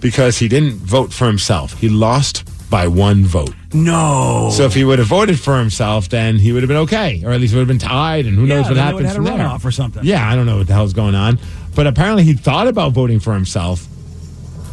because 0.00 0.38
he 0.38 0.46
didn't 0.46 0.74
vote 0.74 1.12
for 1.12 1.26
himself. 1.26 1.72
He 1.72 1.88
lost 1.88 2.44
by 2.70 2.86
one 2.86 3.24
vote. 3.24 3.54
No. 3.74 4.48
So 4.52 4.64
if 4.64 4.74
he 4.74 4.84
would 4.84 4.98
have 4.98 5.08
voted 5.08 5.38
for 5.38 5.58
himself, 5.58 6.08
then 6.08 6.38
he 6.38 6.52
would 6.52 6.62
have 6.62 6.68
been 6.68 6.78
okay, 6.78 7.22
or 7.24 7.32
at 7.32 7.40
least 7.40 7.52
would 7.54 7.60
have 7.60 7.68
been 7.68 7.78
tied, 7.78 8.26
and 8.26 8.36
who 8.36 8.46
Yeah, 8.46 8.56
knows 8.56 8.64
what 8.64 8.74
then 8.74 8.76
they 8.76 8.82
happens 9.04 9.14
from 9.14 9.26
a 9.26 9.30
there. 9.30 9.38
runoff 9.46 9.64
or 9.64 9.70
something. 9.70 10.04
Yeah, 10.04 10.26
I 10.28 10.34
don't 10.36 10.46
know 10.46 10.56
what 10.58 10.66
the 10.66 10.72
hell's 10.72 10.92
going 10.94 11.14
on, 11.14 11.38
but 11.74 11.86
apparently 11.86 12.24
he 12.24 12.32
thought 12.32 12.66
about 12.68 12.92
voting 12.92 13.20
for 13.20 13.34
himself, 13.34 13.86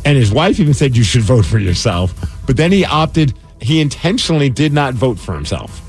and 0.06 0.18
his 0.18 0.32
wife 0.32 0.60
even 0.60 0.74
said 0.74 0.96
you 0.96 1.04
should 1.04 1.24
vote 1.24 1.46
for 1.46 1.60
yourself. 1.60 2.14
But 2.46 2.58
then 2.58 2.72
he 2.72 2.86
opted. 2.86 3.34
He 3.62 3.82
intentionally 3.82 4.50
did 4.50 4.72
not 4.74 4.94
vote 4.94 5.18
for 5.20 5.34
himself, 5.34 5.82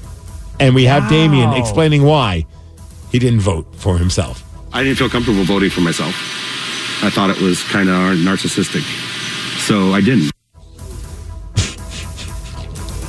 and 0.59 0.75
we 0.75 0.85
have 0.85 1.09
Damien 1.09 1.53
explaining 1.53 2.03
why 2.03 2.47
he 3.13 3.19
didn't 3.19 3.41
vote 3.41 3.67
for 3.77 3.99
himself. 3.99 4.43
I 4.73 4.83
didn't 4.83 4.99
feel 4.99 5.09
comfortable 5.09 5.45
voting 5.45 5.71
for 5.71 5.81
myself. 5.81 6.15
I 7.03 7.11
thought 7.11 7.31
it 7.31 7.41
was 7.41 7.63
kind 7.65 7.89
of 7.89 7.95
narcissistic. 8.19 8.83
So 9.61 9.93
I 9.93 10.01
didn't. 10.01 10.31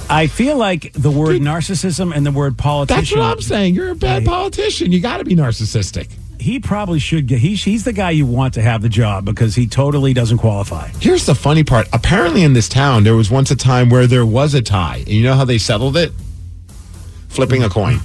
I 0.10 0.28
feel 0.28 0.58
like 0.58 0.94
the 0.94 1.12
word 1.12 1.42
narcissism 1.42 2.16
and 2.16 2.26
the 2.26 2.32
word 2.32 2.58
politician. 2.58 3.02
That's 3.02 3.12
what 3.16 3.38
I'm 3.38 3.42
saying. 3.42 3.76
You're 3.76 3.92
a 3.92 3.96
bad 3.96 4.26
politician. 4.26 4.92
You 4.92 5.02
got 5.02 5.18
to 5.18 5.26
be 5.26 5.36
narcissistic. 5.36 6.10
He 6.40 6.60
probably 6.60 7.00
should 7.00 7.28
get. 7.28 7.40
He's 7.40 7.64
he's 7.64 7.84
the 7.84 7.94
guy 7.94 8.12
you 8.12 8.26
want 8.26 8.54
to 8.54 8.62
have 8.62 8.82
the 8.82 8.90
job 8.90 9.26
because 9.26 9.56
he 9.56 9.68
totally 9.68 10.14
doesn't 10.14 10.38
qualify. 10.38 10.88
Here's 11.00 11.26
the 11.26 11.36
funny 11.36 11.64
part. 11.64 11.88
Apparently, 11.92 12.44
in 12.44 12.54
this 12.54 12.70
town, 12.70 13.04
there 13.04 13.16
was 13.16 13.30
once 13.30 13.52
a 13.52 13.56
time 13.56 13.90
where 13.90 14.08
there 14.08 14.26
was 14.26 14.54
a 14.54 14.62
tie. 14.62 14.98
And 15.00 15.10
you 15.10 15.24
know 15.24 15.34
how 15.34 15.46
they 15.46 15.58
settled 15.58 15.98
it? 15.98 16.12
Flipping 17.28 17.64
a 17.64 17.70
coin. 17.70 18.00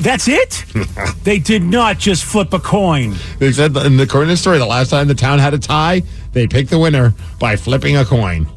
That's 0.00 0.26
it. 0.26 0.64
they 1.22 1.38
did 1.38 1.62
not 1.62 1.98
just 1.98 2.24
flip 2.24 2.52
a 2.52 2.58
coin. 2.58 3.14
They 3.38 3.52
said 3.52 3.76
in 3.76 3.96
the 3.96 4.04
according 4.04 4.28
to 4.28 4.32
the 4.32 4.36
story, 4.36 4.58
the 4.58 4.66
last 4.66 4.90
time 4.90 5.06
the 5.06 5.14
town 5.14 5.38
had 5.38 5.54
a 5.54 5.58
tie, 5.58 6.02
they 6.32 6.46
picked 6.46 6.70
the 6.70 6.78
winner 6.78 7.14
by 7.38 7.56
flipping 7.56 7.96
a 7.96 8.04
coin. 8.04 8.48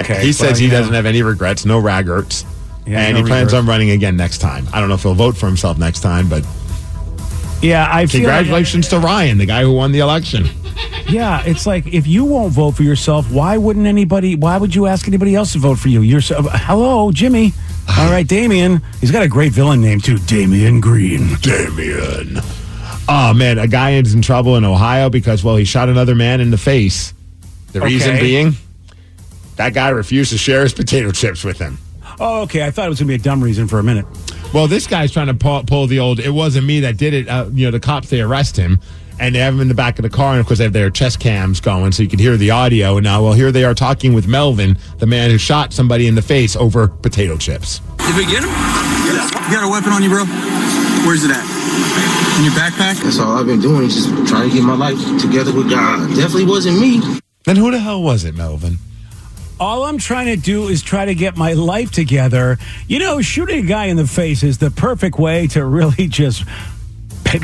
Okay. 0.00 0.20
he 0.24 0.32
says 0.32 0.52
well, 0.52 0.60
he 0.60 0.68
doesn't 0.68 0.94
have 0.94 1.06
any 1.06 1.22
regrets, 1.22 1.64
no 1.64 1.80
raggerts, 1.80 2.44
Yeah, 2.86 3.00
and 3.00 3.14
no 3.16 3.22
he 3.22 3.28
plans 3.28 3.46
regrets. 3.46 3.54
on 3.54 3.66
running 3.66 3.90
again 3.90 4.16
next 4.16 4.38
time. 4.38 4.66
I 4.72 4.80
don't 4.80 4.88
know 4.88 4.94
if 4.96 5.02
he'll 5.02 5.14
vote 5.14 5.36
for 5.36 5.46
himself 5.46 5.78
next 5.78 6.00
time, 6.00 6.28
but 6.28 6.44
Yeah, 7.62 7.88
I 7.90 8.06
feel 8.06 8.22
like- 8.22 8.38
congratulations 8.38 8.88
to 8.88 8.98
Ryan, 8.98 9.38
the 9.38 9.46
guy 9.46 9.62
who 9.62 9.72
won 9.72 9.92
the 9.92 10.00
election. 10.00 10.48
Yeah, 11.08 11.42
it's 11.44 11.66
like 11.66 11.86
if 11.86 12.06
you 12.06 12.24
won't 12.24 12.52
vote 12.52 12.72
for 12.72 12.82
yourself, 12.82 13.30
why 13.30 13.56
wouldn't 13.58 13.86
anybody? 13.86 14.36
Why 14.36 14.56
would 14.56 14.74
you 14.74 14.86
ask 14.86 15.06
anybody 15.06 15.34
else 15.34 15.52
to 15.52 15.58
vote 15.58 15.78
for 15.78 15.88
you? 15.88 16.00
You're 16.00 16.20
so, 16.22 16.42
hello, 16.42 17.12
Jimmy. 17.12 17.52
All 17.98 18.10
right, 18.10 18.26
Damien. 18.26 18.80
He's 19.00 19.10
got 19.10 19.22
a 19.22 19.28
great 19.28 19.52
villain 19.52 19.80
name 19.82 20.00
too, 20.00 20.16
Damien 20.18 20.80
Green. 20.80 21.36
Damien. 21.42 22.38
Oh 23.06 23.34
man, 23.34 23.58
a 23.58 23.66
guy 23.68 23.92
is 23.92 24.14
in 24.14 24.22
trouble 24.22 24.56
in 24.56 24.64
Ohio 24.64 25.10
because 25.10 25.44
well, 25.44 25.56
he 25.56 25.64
shot 25.66 25.88
another 25.90 26.14
man 26.14 26.40
in 26.40 26.50
the 26.50 26.56
face. 26.58 27.12
The 27.72 27.82
reason 27.82 28.16
being, 28.18 28.54
that 29.56 29.74
guy 29.74 29.88
refused 29.90 30.30
to 30.32 30.38
share 30.38 30.62
his 30.62 30.74
potato 30.74 31.10
chips 31.10 31.44
with 31.44 31.58
him. 31.58 31.78
Oh, 32.20 32.42
okay. 32.42 32.64
I 32.64 32.70
thought 32.70 32.86
it 32.86 32.90
was 32.90 33.00
gonna 33.00 33.08
be 33.08 33.14
a 33.14 33.18
dumb 33.18 33.42
reason 33.42 33.66
for 33.66 33.78
a 33.78 33.82
minute. 33.82 34.06
Well, 34.52 34.68
this 34.68 34.86
guy's 34.86 35.10
trying 35.10 35.26
to 35.26 35.34
pull, 35.34 35.64
pull 35.64 35.86
the 35.86 35.98
old. 35.98 36.20
It 36.20 36.30
wasn't 36.30 36.66
me 36.66 36.80
that 36.80 36.96
did 36.96 37.12
it. 37.12 37.28
Uh, 37.28 37.46
you 37.52 37.66
know, 37.66 37.72
the 37.72 37.80
cops 37.80 38.08
they 38.08 38.20
arrest 38.20 38.56
him, 38.56 38.78
and 39.18 39.34
they 39.34 39.40
have 39.40 39.54
him 39.54 39.60
in 39.60 39.68
the 39.68 39.74
back 39.74 39.98
of 39.98 40.04
the 40.04 40.10
car, 40.10 40.32
and 40.32 40.40
of 40.40 40.46
course 40.46 40.58
they 40.58 40.64
have 40.64 40.72
their 40.72 40.90
chest 40.90 41.18
cams 41.18 41.60
going, 41.60 41.90
so 41.90 42.04
you 42.04 42.08
can 42.08 42.20
hear 42.20 42.36
the 42.36 42.52
audio. 42.52 42.96
And 42.96 43.04
now, 43.04 43.22
well, 43.24 43.32
here 43.32 43.50
they 43.50 43.64
are 43.64 43.74
talking 43.74 44.12
with 44.12 44.28
Melvin, 44.28 44.78
the 44.98 45.06
man 45.06 45.30
who 45.30 45.38
shot 45.38 45.72
somebody 45.72 46.06
in 46.06 46.14
the 46.14 46.22
face 46.22 46.54
over 46.54 46.86
potato 46.86 47.36
chips. 47.36 47.80
Did 47.98 48.16
we 48.16 48.26
get 48.26 48.44
him? 48.44 48.50
You 48.50 49.50
got 49.50 49.64
a 49.64 49.68
weapon 49.68 49.92
on 49.92 50.02
you, 50.02 50.08
bro? 50.08 50.24
Where's 51.04 51.24
it 51.24 51.30
at? 51.32 51.44
In 52.38 52.44
your 52.44 52.54
backpack? 52.54 53.02
That's 53.02 53.18
all 53.18 53.36
I've 53.36 53.46
been 53.46 53.60
doing, 53.60 53.86
is 53.86 53.94
just 53.94 54.08
trying 54.28 54.48
to 54.48 54.54
get 54.54 54.62
my 54.62 54.76
life 54.76 54.98
together 55.20 55.52
with 55.52 55.68
God. 55.68 56.08
Definitely 56.14 56.46
wasn't 56.46 56.80
me. 56.80 57.00
Then 57.44 57.56
who 57.56 57.70
the 57.70 57.78
hell 57.78 58.02
was 58.02 58.24
it, 58.24 58.34
Melvin? 58.36 58.78
All 59.60 59.84
I'm 59.84 59.98
trying 59.98 60.26
to 60.26 60.36
do 60.36 60.68
is 60.68 60.82
try 60.82 61.04
to 61.04 61.14
get 61.14 61.36
my 61.36 61.52
life 61.52 61.90
together. 61.90 62.58
You 62.88 62.98
know, 62.98 63.22
shooting 63.22 63.64
a 63.64 63.68
guy 63.68 63.86
in 63.86 63.96
the 63.96 64.06
face 64.06 64.42
is 64.42 64.58
the 64.58 64.70
perfect 64.70 65.18
way 65.18 65.46
to 65.48 65.64
really 65.64 66.06
just 66.08 66.44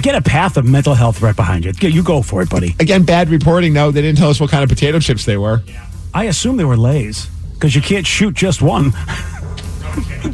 get 0.02 0.14
a 0.14 0.22
path 0.22 0.56
of 0.56 0.64
mental 0.64 0.94
health 0.94 1.22
right 1.22 1.36
behind 1.36 1.64
you. 1.64 1.72
You 1.88 2.02
go 2.02 2.22
for 2.22 2.42
it, 2.42 2.50
buddy. 2.50 2.74
Again, 2.80 3.04
bad 3.04 3.28
reporting. 3.28 3.72
No, 3.72 3.90
they 3.90 4.02
didn't 4.02 4.18
tell 4.18 4.30
us 4.30 4.40
what 4.40 4.50
kind 4.50 4.62
of 4.62 4.68
potato 4.68 4.98
chips 4.98 5.24
they 5.24 5.36
were. 5.36 5.62
I 6.12 6.24
assume 6.24 6.56
they 6.56 6.64
were 6.64 6.76
Lay's 6.76 7.26
because 7.54 7.74
you 7.74 7.82
can't 7.82 8.06
shoot 8.06 8.34
just 8.34 8.62
one. 8.62 8.92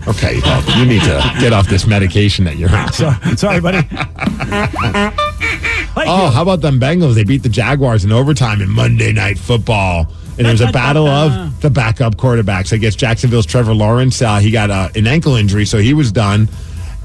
Okay, 0.09 0.41
well, 0.43 0.79
you 0.79 0.85
need 0.85 1.03
to 1.03 1.35
get 1.41 1.53
off 1.53 1.69
this 1.69 1.87
medication 1.87 2.45
that 2.45 2.57
you're 2.57 2.75
on. 2.75 2.93
So, 2.93 3.13
sorry, 3.37 3.61
buddy. 3.61 3.89
Oh, 6.09 6.31
how 6.35 6.43
about 6.43 6.61
them 6.61 6.81
Bengals? 6.81 7.15
They 7.15 7.25
beat 7.25 7.43
the 7.43 7.49
Jaguars 7.49 8.05
in 8.05 8.13
overtime 8.13 8.61
in 8.61 8.71
Monday 8.71 9.13
Night 9.13 9.39
Football. 9.39 10.07
And 10.39 10.47
it 10.47 10.51
was 10.51 10.61
a 10.61 10.71
battle 10.71 11.07
of 11.07 11.61
the 11.63 11.71
backup 11.71 12.17
quarterbacks. 12.17 12.73
I 12.73 12.77
guess 12.77 12.95
Jacksonville's 12.95 13.47
Trevor 13.47 13.73
Lawrence, 13.73 14.21
uh, 14.21 14.39
he 14.39 14.51
got 14.51 14.71
uh, 14.71 14.91
an 14.95 15.07
ankle 15.07 15.35
injury, 15.35 15.65
so 15.65 15.79
he 15.79 15.95
was 15.95 16.13
done. 16.13 16.49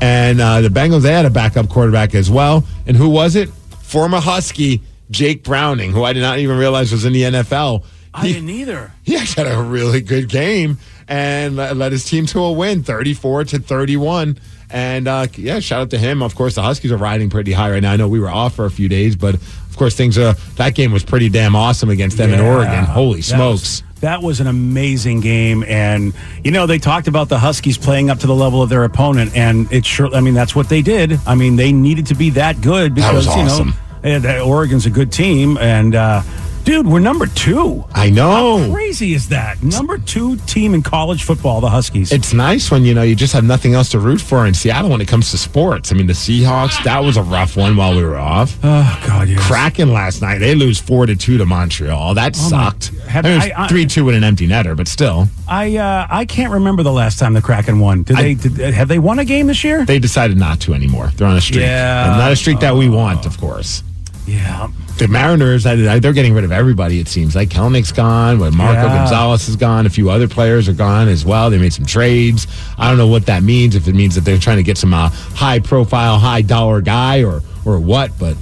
And 0.02 0.42
uh, 0.42 0.62
the 0.62 0.70
Bengals, 0.70 1.04
they 1.04 1.14
had 1.14 1.26
a 1.26 1.30
backup 1.30 1.70
quarterback 1.70 2.14
as 2.16 2.30
well. 2.30 2.66
And 2.86 2.98
who 2.98 3.08
was 3.08 3.36
it? 3.36 3.50
Former 3.50 4.20
Husky 4.20 4.82
Jake 5.12 5.44
Browning, 5.44 5.92
who 5.92 6.04
I 6.04 6.14
did 6.14 6.22
not 6.22 6.40
even 6.40 6.58
realize 6.58 6.92
was 6.92 7.06
in 7.06 7.14
the 7.14 7.24
NFL. 7.24 7.84
I 8.14 8.28
didn't 8.28 8.50
either. 8.50 8.92
He 9.04 9.16
actually 9.16 9.48
had 9.48 9.58
a 9.58 9.62
really 9.62 10.02
good 10.02 10.28
game 10.28 10.78
and 11.08 11.58
led 11.58 11.92
his 11.92 12.04
team 12.06 12.26
to 12.28 12.40
a 12.40 12.52
win, 12.52 12.84
34 12.84 13.46
to 13.46 13.60
31. 13.60 14.38
And 14.72 15.08
uh, 15.08 15.28
yeah, 15.36 15.60
shout 15.60 15.82
out 15.82 15.90
to 15.92 15.98
him. 15.98 16.22
Of 16.22 16.36
course, 16.36 16.56
the 16.56 16.62
Huskies 16.62 16.92
are 16.92 16.98
riding 16.98 17.30
pretty 17.30 17.52
high 17.52 17.72
right 17.72 17.82
now. 17.82 17.92
I 17.92 17.96
know 17.98 18.08
we 18.08 18.20
were 18.20 18.30
off 18.30 18.56
for 18.56 18.66
a 18.66 18.72
few 18.72 18.88
days, 18.88 19.16
but 19.16 19.36
of 19.36 19.76
course, 19.78 19.96
things 19.96 20.18
are. 20.18 20.34
That 20.56 20.76
game 20.76 20.92
was 20.92 21.04
pretty 21.04 21.30
damn 21.30 21.56
awesome 21.56 21.90
against 21.90 22.18
them 22.18 22.32
in 22.34 22.40
Oregon. 22.40 22.86
Holy 22.86 23.20
That 23.20 23.26
smokes! 23.26 23.62
was- 23.62 23.84
that 24.02 24.24
was 24.24 24.40
an 24.40 24.48
amazing 24.48 25.20
game, 25.20 25.64
and 25.68 26.14
you 26.44 26.50
know 26.50 26.66
they 26.66 26.80
talked 26.80 27.08
about 27.08 27.30
the 27.30 27.38
Huskies 27.38 27.78
playing 27.78 28.10
up 28.10 28.18
to 28.22 28.28
the 28.28 28.34
level 28.34 28.64
of 28.64 28.70
their 28.70 28.84
opponent, 28.84 29.36
and 29.38 29.72
it 29.72 29.86
sure. 29.86 30.12
I 30.16 30.22
mean, 30.22 30.34
that's 30.34 30.56
what 30.56 30.70
they 30.70 30.82
did. 30.82 31.20
I 31.28 31.36
mean, 31.36 31.56
they 31.56 31.72
needed 31.72 32.08
to 32.08 32.16
be 32.16 32.32
that 32.32 32.62
good 32.62 32.96
That 32.96 32.96
because 32.96 33.28
was 33.28 33.60
you 34.04 34.20
know 34.20 34.44
Oregon's 34.44 34.88
a 34.88 34.90
good 34.90 35.12
team, 35.12 35.56
and 35.60 35.94
uh, 35.94 36.24
dude, 36.64 36.88
we're 36.88 37.00
number 37.00 37.28
two. 37.28 37.84
I 37.94 38.10
know. 38.10 38.58
How 38.60 38.74
crazy 38.74 39.14
is 39.14 39.30
that? 39.30 39.62
Number 39.64 39.98
two 39.98 40.36
team 40.38 40.74
in 40.74 40.82
college 40.82 41.24
football, 41.24 41.62
the 41.62 41.70
Huskies. 41.70 42.12
It's 42.12 42.34
nice 42.34 42.70
when 42.72 42.84
you 42.84 42.94
know 42.94 43.02
you 43.04 43.16
just 43.16 43.34
have 43.34 43.44
nothing 43.44 43.74
else 43.74 43.90
to 43.90 44.00
root 44.00 44.22
for 44.22 44.46
in 44.46 44.54
Seattle 44.54 44.90
when 44.92 45.02
it 45.02 45.08
comes 45.08 45.32
to 45.32 45.38
sports. 45.38 45.92
I 45.92 45.96
mean, 45.96 46.08
the 46.08 46.14
Seahawks 46.14 46.84
that 46.84 47.00
was 47.00 47.18
a 47.18 47.24
rough 47.24 47.56
one 47.58 47.76
while 47.76 47.96
we 47.96 48.04
were 48.04 48.18
off. 48.18 48.58
oh 48.64 49.04
God, 49.08 49.28
yes. 49.30 49.46
Kraken 49.46 49.92
last 49.94 50.22
night 50.22 50.40
they 50.40 50.56
lose 50.56 50.80
four 50.80 51.06
to 51.06 51.16
two 51.16 51.38
to 51.38 51.46
Montreal. 51.46 52.14
That 52.16 52.36
Oh, 52.38 52.50
sucked. 52.50 52.88
have- 53.08 53.26
I 53.26 53.30
mean, 53.30 53.42
I- 53.42 53.46
it 53.48 53.52
I- 53.54 53.62
was 53.64 53.70
three 53.72 53.86
two 53.86 54.10
in 54.10 54.16
an 54.16 54.24
empty 54.24 54.48
netter, 54.48 54.76
but 54.76 54.88
still. 54.88 55.28
I 55.48 55.76
uh, 55.78 56.08
I 56.10 56.26
can't 56.26 56.52
remember 56.54 56.84
the 56.84 56.94
last 56.94 57.20
time 57.20 57.34
the 57.34 57.42
Kraken 57.42 57.80
won. 57.80 58.04
Did 58.04 58.18
they? 58.18 58.34
Did, 58.36 58.74
have 58.74 58.88
they 58.88 59.00
won 59.00 59.20
a 59.20 59.26
game 59.26 59.48
this 59.48 59.64
year? 59.64 59.84
They 59.86 60.00
decided 60.00 60.38
not 60.38 60.60
to 60.62 60.74
anymore. 60.74 61.12
They're 61.16 61.28
on 61.28 61.36
a 61.38 61.42
streak. 61.42 61.62
Yeah. 61.62 62.10
And 62.12 62.18
not 62.20 62.32
a 62.32 62.36
streak 62.36 62.60
that 62.62 62.76
we 62.76 62.88
want, 62.90 63.26
of 63.26 63.38
course. 63.40 63.84
Yeah. 64.28 64.68
The 64.98 65.08
Mariners, 65.08 65.64
they're 65.64 66.00
getting 66.14 66.34
rid 66.34 66.44
of 66.44 66.52
everybody, 66.52 67.00
it 67.00 67.08
seems. 67.08 67.36
Like 67.36 67.50
Kelenic's 67.50 67.92
gone, 67.92 68.38
but 68.40 68.54
Marco 68.54 68.84
Yeah. 68.88 68.98
Gonzalez 69.00 69.50
is 69.50 69.56
gone. 69.56 69.86
A 69.86 69.90
few 69.90 70.10
other 70.12 70.28
players 70.28 70.70
are 70.70 70.74
gone 70.74 71.08
as 71.08 71.26
well. 71.26 71.50
They 71.50 71.58
made 71.58 71.74
some 71.74 71.86
trades. 71.86 72.46
I 72.78 72.88
don't 72.88 72.98
know 72.98 73.08
what 73.08 73.26
that 73.26 73.42
means, 73.44 73.76
if 73.76 73.88
it 73.88 73.96
means 73.96 74.14
that 74.16 74.22
they're 74.22 74.38
trying 74.38 74.58
to 74.58 74.64
get 74.64 74.78
some 74.78 74.94
uh, 74.94 75.10
high 75.10 75.60
profile, 75.60 76.20
high 76.20 76.42
dollar 76.44 76.82
guy 76.82 77.24
or, 77.24 77.42
or 77.66 77.80
what, 77.80 78.12
but 78.20 78.38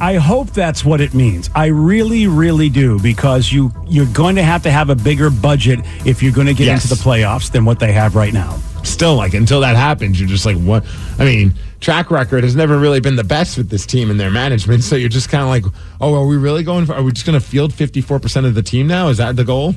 I 0.00 0.16
hope 0.16 0.50
that's 0.50 0.84
what 0.84 1.00
it 1.00 1.14
means. 1.14 1.48
I 1.54 1.66
really, 1.66 2.26
really 2.26 2.68
do 2.68 2.98
because 2.98 3.52
you 3.52 3.70
you're 3.86 4.06
going 4.06 4.34
to 4.36 4.42
have 4.42 4.64
to 4.64 4.70
have 4.72 4.90
a 4.90 4.96
bigger 4.96 5.30
budget 5.30 5.78
if 6.04 6.20
you're 6.22 6.32
going 6.32 6.48
to 6.48 6.54
get 6.54 6.66
Yes. 6.66 6.84
into 6.90 6.96
the 7.00 7.08
playoffs 7.08 7.52
than 7.52 7.64
what 7.64 7.78
they 7.78 7.92
have 7.92 8.16
right 8.16 8.32
now. 8.32 8.58
still, 8.82 9.14
like 9.14 9.32
until 9.34 9.60
that 9.60 9.76
happens, 9.76 10.18
you're 10.20 10.28
just 10.28 10.44
like, 10.44 10.56
what? 10.58 10.84
I 11.20 11.24
mean, 11.24 11.54
track 11.84 12.10
record 12.10 12.42
has 12.44 12.56
never 12.56 12.78
really 12.78 12.98
been 12.98 13.16
the 13.16 13.22
best 13.24 13.58
with 13.58 13.68
this 13.68 13.84
team 13.84 14.10
and 14.10 14.18
their 14.18 14.30
management. 14.30 14.82
So 14.82 14.96
you're 14.96 15.10
just 15.10 15.28
kind 15.28 15.42
of 15.42 15.48
like, 15.50 15.64
oh, 16.00 16.14
are 16.14 16.26
we 16.26 16.36
really 16.38 16.62
going? 16.64 16.86
For, 16.86 16.94
are 16.94 17.02
we 17.02 17.12
just 17.12 17.26
going 17.26 17.38
to 17.38 17.46
field 17.46 17.74
54 17.74 18.18
percent 18.18 18.46
of 18.46 18.54
the 18.54 18.62
team 18.62 18.86
now? 18.86 19.08
Is 19.08 19.18
that 19.18 19.36
the 19.36 19.44
goal? 19.44 19.74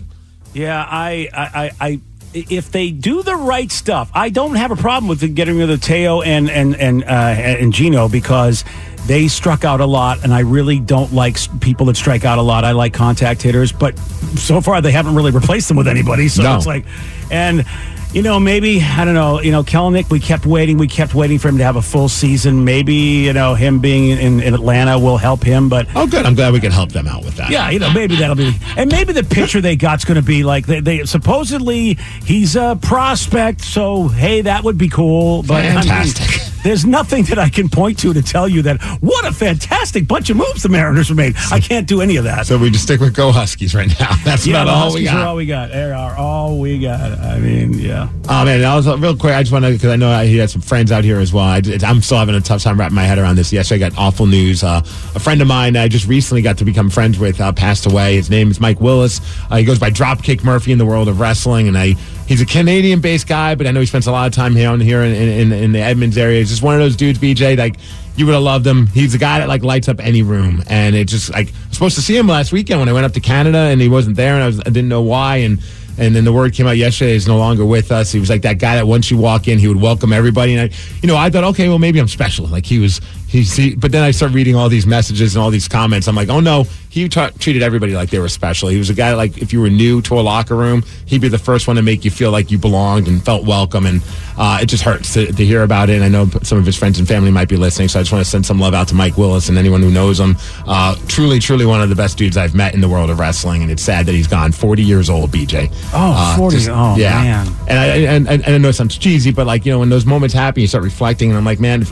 Yeah, 0.54 0.84
I, 0.90 1.28
I, 1.34 1.44
I, 1.64 1.72
I, 1.82 2.02
if 2.34 2.72
they 2.72 2.92
do 2.92 3.22
the 3.24 3.36
right 3.36 3.70
stuff, 3.72 4.10
I 4.14 4.30
don't 4.30 4.56
have 4.56 4.72
a 4.72 4.76
problem 4.78 5.10
with 5.10 5.36
getting 5.36 5.58
rid 5.58 5.70
of 5.70 5.82
Teo 5.82 6.22
and 6.22 6.50
and 6.50 6.76
and 6.78 7.04
uh, 7.04 7.08
and 7.08 7.74
Geno 7.74 8.08
because 8.08 8.64
they 9.06 9.28
struck 9.28 9.66
out 9.66 9.82
a 9.82 9.86
lot, 9.86 10.24
and 10.24 10.34
I 10.34 10.40
really 10.40 10.80
don't 10.80 11.14
like 11.14 11.38
people 11.60 11.86
that 11.88 11.98
strike 11.98 12.24
out 12.26 12.38
a 12.38 12.42
lot. 12.42 12.64
I 12.64 12.72
like 12.72 12.94
contact 12.94 13.42
hitters, 13.42 13.72
but 13.74 13.98
so 14.38 14.62
far 14.62 14.82
they 14.82 14.92
haven't 14.92 15.16
really 15.16 15.32
replaced 15.32 15.68
them 15.68 15.78
with 15.78 15.88
anybody. 15.88 16.30
So 16.30 16.44
No. 16.44 16.56
it's 16.56 16.66
like, 16.66 16.86
and. 17.30 17.66
You 18.14 18.22
know, 18.24 18.40
maybe 18.40 18.82
I 18.82 19.04
don't 19.06 19.14
know. 19.14 19.42
You 19.42 19.52
know, 19.52 19.64
Kelenic. 19.64 20.10
We 20.10 20.20
kept 20.20 20.46
waiting. 20.46 20.78
We 20.78 20.88
kept 20.88 21.14
waiting 21.14 21.38
for 21.40 21.50
him 21.50 21.58
to 21.58 21.64
have 21.64 21.76
a 21.76 21.82
full 21.82 22.08
season. 22.10 22.64
Maybe 22.64 22.94
you 22.96 23.34
know 23.34 23.54
him 23.54 23.80
being 23.80 24.10
in, 24.18 24.40
in 24.40 24.54
Atlanta 24.54 24.98
will 24.98 25.18
help 25.18 25.44
him. 25.44 25.68
But 25.70 25.88
Oh, 25.94 26.08
good. 26.08 26.26
I'm 26.26 26.34
glad 26.34 26.54
we 26.54 26.60
can 26.62 26.72
help 26.72 26.92
them 26.94 27.06
out 27.08 27.24
with 27.26 27.36
that. 27.36 27.52
yeah, 27.52 27.70
you 27.70 27.80
know, 27.80 27.92
maybe 27.94 28.16
that'll 28.16 28.36
be, 28.36 28.56
and 28.78 28.90
maybe 28.92 29.12
the 29.14 29.24
pitcher 29.24 29.60
they 29.62 29.76
got's 29.76 30.06
going 30.06 30.16
to 30.16 30.22
be 30.26 30.44
like 30.44 30.66
they, 30.66 30.80
they 30.80 31.04
supposedly 31.06 31.96
he's 32.24 32.56
a 32.56 32.80
prospect, 32.82 33.62
so 33.62 34.08
hey, 34.08 34.42
that 34.42 34.64
would 34.64 34.78
be 34.78 34.88
cool. 34.90 35.44
But 35.44 35.66
I 35.66 35.74
mean, 35.76 35.84
Fantastic. 35.84 36.57
There's 36.68 36.86
nothing 36.86 37.24
that 37.24 37.40
I 37.40 37.50
can 37.50 37.70
point 37.70 38.00
to 38.00 38.14
to 38.14 38.22
tell 38.22 38.48
you 38.48 38.62
that 38.64 38.82
what 39.02 39.26
a 39.26 39.32
fantastic 39.32 40.08
bunch 40.08 40.30
of 40.30 40.38
moves 40.38 40.64
the 40.64 40.70
Mariners 40.70 41.08
have 41.08 41.18
made. 41.18 41.36
I 41.52 41.60
can't 41.60 41.88
do 41.88 42.02
any 42.02 42.18
of 42.18 42.26
that. 42.26 42.46
So 42.46 42.58
we 42.58 42.70
just 42.70 42.84
stick 42.84 43.00
with 43.00 43.16
Go 43.16 43.32
Huskies 43.32 43.74
right 43.74 43.88
now. 44.00 44.16
That's 44.26 44.46
yeah, 44.46 44.64
about 44.64 44.74
all 44.74 44.94
we 44.94 45.06
got. 45.06 45.16
are 45.16 45.28
all 45.28 45.36
we 45.38 45.46
got. 45.46 45.70
They 45.70 45.92
are 45.92 46.18
all 46.18 46.60
we 46.60 46.80
got. 46.80 47.20
I 47.20 47.40
mean, 47.40 47.74
yeah. 47.74 48.10
Oh 48.28 48.44
man, 48.44 48.64
I 48.66 48.76
was 48.76 48.88
real 48.88 49.16
quick. 49.16 49.34
I 49.34 49.44
just 49.44 49.54
want 49.54 49.64
to 49.66 49.72
because 49.72 49.90
I 49.90 49.96
know 49.96 50.24
he 50.24 50.38
had 50.38 50.50
some 50.50 50.62
friends 50.62 50.92
out 50.92 51.04
here 51.04 51.20
as 51.20 51.32
well. 51.32 51.46
I, 51.46 51.62
am 51.84 52.02
still 52.02 52.18
having 52.18 52.36
a 52.36 52.42
tough 52.42 52.64
time 52.64 52.78
wrapping 52.78 52.96
my 52.96 53.04
head 53.04 53.18
around 53.18 53.38
this. 53.38 53.54
Yesterday, 53.54 53.86
I 53.86 53.90
got 53.90 53.98
awful 53.98 54.26
news. 54.26 54.64
Uh, 54.64 54.82
a 55.16 55.20
friend 55.20 55.42
of 55.42 55.48
mine 55.48 55.78
I 55.78 55.88
just 55.88 56.08
recently 56.08 56.42
got 56.42 56.58
to 56.58 56.66
become 56.66 56.90
friends 56.90 57.18
with 57.18 57.40
uh, 57.40 57.54
passed 57.54 57.86
away. 57.86 58.16
His 58.16 58.30
name 58.30 58.52
is 58.52 58.60
Mike 58.60 58.82
Willis. 58.82 59.22
Uh, 59.50 59.58
he 59.58 59.64
goes 59.64 59.80
by 59.80 59.90
Dropkick 59.90 60.44
Murphy 60.44 60.74
in 60.74 60.78
the 60.78 60.86
world 60.86 61.08
of 61.08 61.20
wrestling, 61.20 61.68
and 61.70 61.78
I 61.78 61.96
he's 62.28 62.42
a 62.42 62.46
Canadian-based 62.46 63.28
guy, 63.28 63.56
but 63.56 63.66
I 63.66 63.72
know 63.72 63.80
he 63.80 63.86
spends 63.86 64.08
a 64.08 64.12
lot 64.12 64.28
of 64.28 64.34
time 64.34 64.56
here 64.56 64.70
on 64.70 64.80
here 64.80 65.02
in, 65.02 65.14
in, 65.14 65.52
in 65.52 65.72
the 65.72 65.80
Edmonds 65.80 66.18
area. 66.18 66.40
He's 66.40 66.50
just 66.50 66.62
one 66.62 66.76
of 66.76 66.80
those 66.82 66.96
dudes, 66.96 67.18
BJ. 67.20 67.58
Like 67.58 67.78
you 68.16 68.26
would 68.26 68.34
have 68.34 68.44
loved 68.44 68.68
him. 68.68 68.88
He's 68.88 69.14
a 69.14 69.18
guy 69.18 69.40
that 69.40 69.48
like 69.48 69.64
lights 69.64 69.88
up 69.88 70.00
any 70.00 70.22
room, 70.22 70.64
and 70.68 70.96
it 70.96 71.08
just 71.08 71.32
like 71.32 71.48
I 71.48 71.68
was 71.68 71.74
supposed 71.74 71.96
to 71.96 72.02
see 72.02 72.18
him 72.18 72.28
last 72.28 72.52
weekend 72.52 72.80
when 72.80 72.90
I 72.90 72.94
went 72.94 73.06
up 73.06 73.14
to 73.14 73.20
Canada, 73.20 73.58
and 73.58 73.80
he 73.80 73.90
wasn't 73.90 74.16
there, 74.16 74.34
and 74.34 74.44
I, 74.44 74.48
was, 74.48 74.60
I 74.60 74.64
didn't 74.66 74.90
know 74.90 75.02
why, 75.02 75.38
and. 75.38 75.60
And 76.00 76.16
then 76.16 76.26
the 76.26 76.32
word 76.32 76.54
came 76.54 76.68
out 76.68 76.78
yesterday 76.78 77.14
he's 77.14 77.28
no 77.28 77.40
longer 77.40 77.66
with 77.66 77.92
us. 77.92 78.12
He 78.12 78.20
was 78.20 78.30
like 78.30 78.44
that 78.44 78.60
guy 78.60 78.76
that 78.76 78.86
once 78.86 79.10
you 79.10 79.18
walk 79.18 79.48
in, 79.48 79.58
he 79.58 79.68
would 79.68 79.82
welcome 79.82 80.14
everybody. 80.14 80.56
And 80.56 80.72
I, 80.72 80.76
you 81.02 81.08
know, 81.08 81.18
I 81.18 81.32
thought, 81.32 81.44
okay, 81.46 81.70
well, 81.70 81.80
maybe 81.80 82.00
I'm 82.00 82.08
special. 82.08 82.46
Like 82.46 82.68
he 82.68 82.78
was, 82.78 83.02
he, 83.44 83.76
but 83.76 83.92
then 83.92 84.04
I 84.04 84.12
started 84.12 84.36
reading 84.36 84.56
all 84.56 84.70
these 84.70 84.86
messages 84.88 85.36
and 85.36 85.44
all 85.44 85.50
these 85.50 85.68
comments. 85.68 86.08
I'm 86.08 86.16
like, 86.16 86.30
oh 86.30 86.40
no, 86.40 86.66
he 86.90 87.08
ta 87.10 87.30
treated 87.40 87.62
everybody 87.64 87.94
like 87.94 88.10
they 88.10 88.20
were 88.20 88.30
special. 88.30 88.70
He 88.70 88.78
was 88.78 88.90
a 88.90 88.94
guy 88.94 89.14
like 89.14 89.38
if 89.38 89.54
you 89.54 89.62
were 89.62 89.70
new 89.70 90.02
to 90.04 90.20
a 90.20 90.22
locker 90.22 90.56
room, 90.56 90.84
he'd 91.06 91.22
be 91.22 91.28
the 91.28 91.38
first 91.38 91.68
one 91.68 91.76
to 91.76 91.82
make 91.82 92.04
you 92.06 92.12
feel 92.12 92.32
like 92.32 92.50
you 92.52 92.58
belonged 92.58 93.08
and 93.08 93.24
felt 93.24 93.46
welcome. 93.46 93.86
And 93.86 94.02
uh, 94.38 94.60
it 94.62 94.66
just 94.68 94.84
hurts 94.84 95.14
to, 95.14 95.32
to 95.32 95.46
hear 95.46 95.64
about 95.64 95.90
it. 95.90 95.96
And 95.96 96.04
I 96.04 96.10
know 96.10 96.28
some 96.44 96.58
of 96.58 96.66
his 96.66 96.76
friends 96.76 97.00
and 97.00 97.08
family 97.08 97.32
might 97.32 97.50
be 97.50 97.58
listening, 97.58 97.88
so 97.88 98.00
I 98.00 98.02
just 98.04 98.12
want 98.12 98.24
to 98.24 98.30
send 98.30 98.46
some 98.46 98.60
love 98.60 98.74
out 98.74 98.88
to 98.90 98.96
Mike 98.96 99.18
Willis 99.18 99.50
and 99.50 99.58
anyone 99.58 99.82
who 99.82 99.92
knows 99.92 100.20
him. 100.20 100.36
Uh, 100.66 100.96
truly, 101.08 101.40
truly 101.40 101.66
one 101.66 101.82
of 101.82 101.90
the 101.90 101.96
best 101.96 102.18
dudes 102.18 102.38
I've 102.38 102.56
met 102.56 102.74
in 102.74 102.82
the 102.82 102.90
world 102.90 103.10
of 103.10 103.20
wrestling. 103.20 103.62
And 103.62 103.72
it's 103.72 103.84
sad 103.84 104.06
that 104.08 104.14
he's 104.14 104.28
gone. 104.28 104.52
40 104.52 104.84
years 104.84 105.10
old, 105.10 105.32
BJ. 105.32 105.70
Oh, 105.94 106.14
Uh, 106.16 106.38
40. 106.38 106.58
Oh, 106.70 106.96
man. 107.24 107.48
And 107.68 107.80
I, 107.80 107.86
and, 107.86 108.28
and, 108.28 108.44
and 108.46 108.56
I 108.56 108.58
know 108.58 108.70
it 108.70 108.74
sounds 108.74 108.98
cheesy, 108.98 109.32
but 109.32 109.46
like, 109.48 109.66
you 109.66 109.72
know, 109.72 109.80
when 109.80 109.90
those 109.90 110.06
moments 110.06 110.34
happen, 110.34 110.62
you 110.62 110.68
start 110.68 110.84
reflecting, 110.84 111.30
and 111.30 111.38
I'm 111.38 111.46
like, 111.46 111.60
man, 111.60 111.84
I 111.84 111.86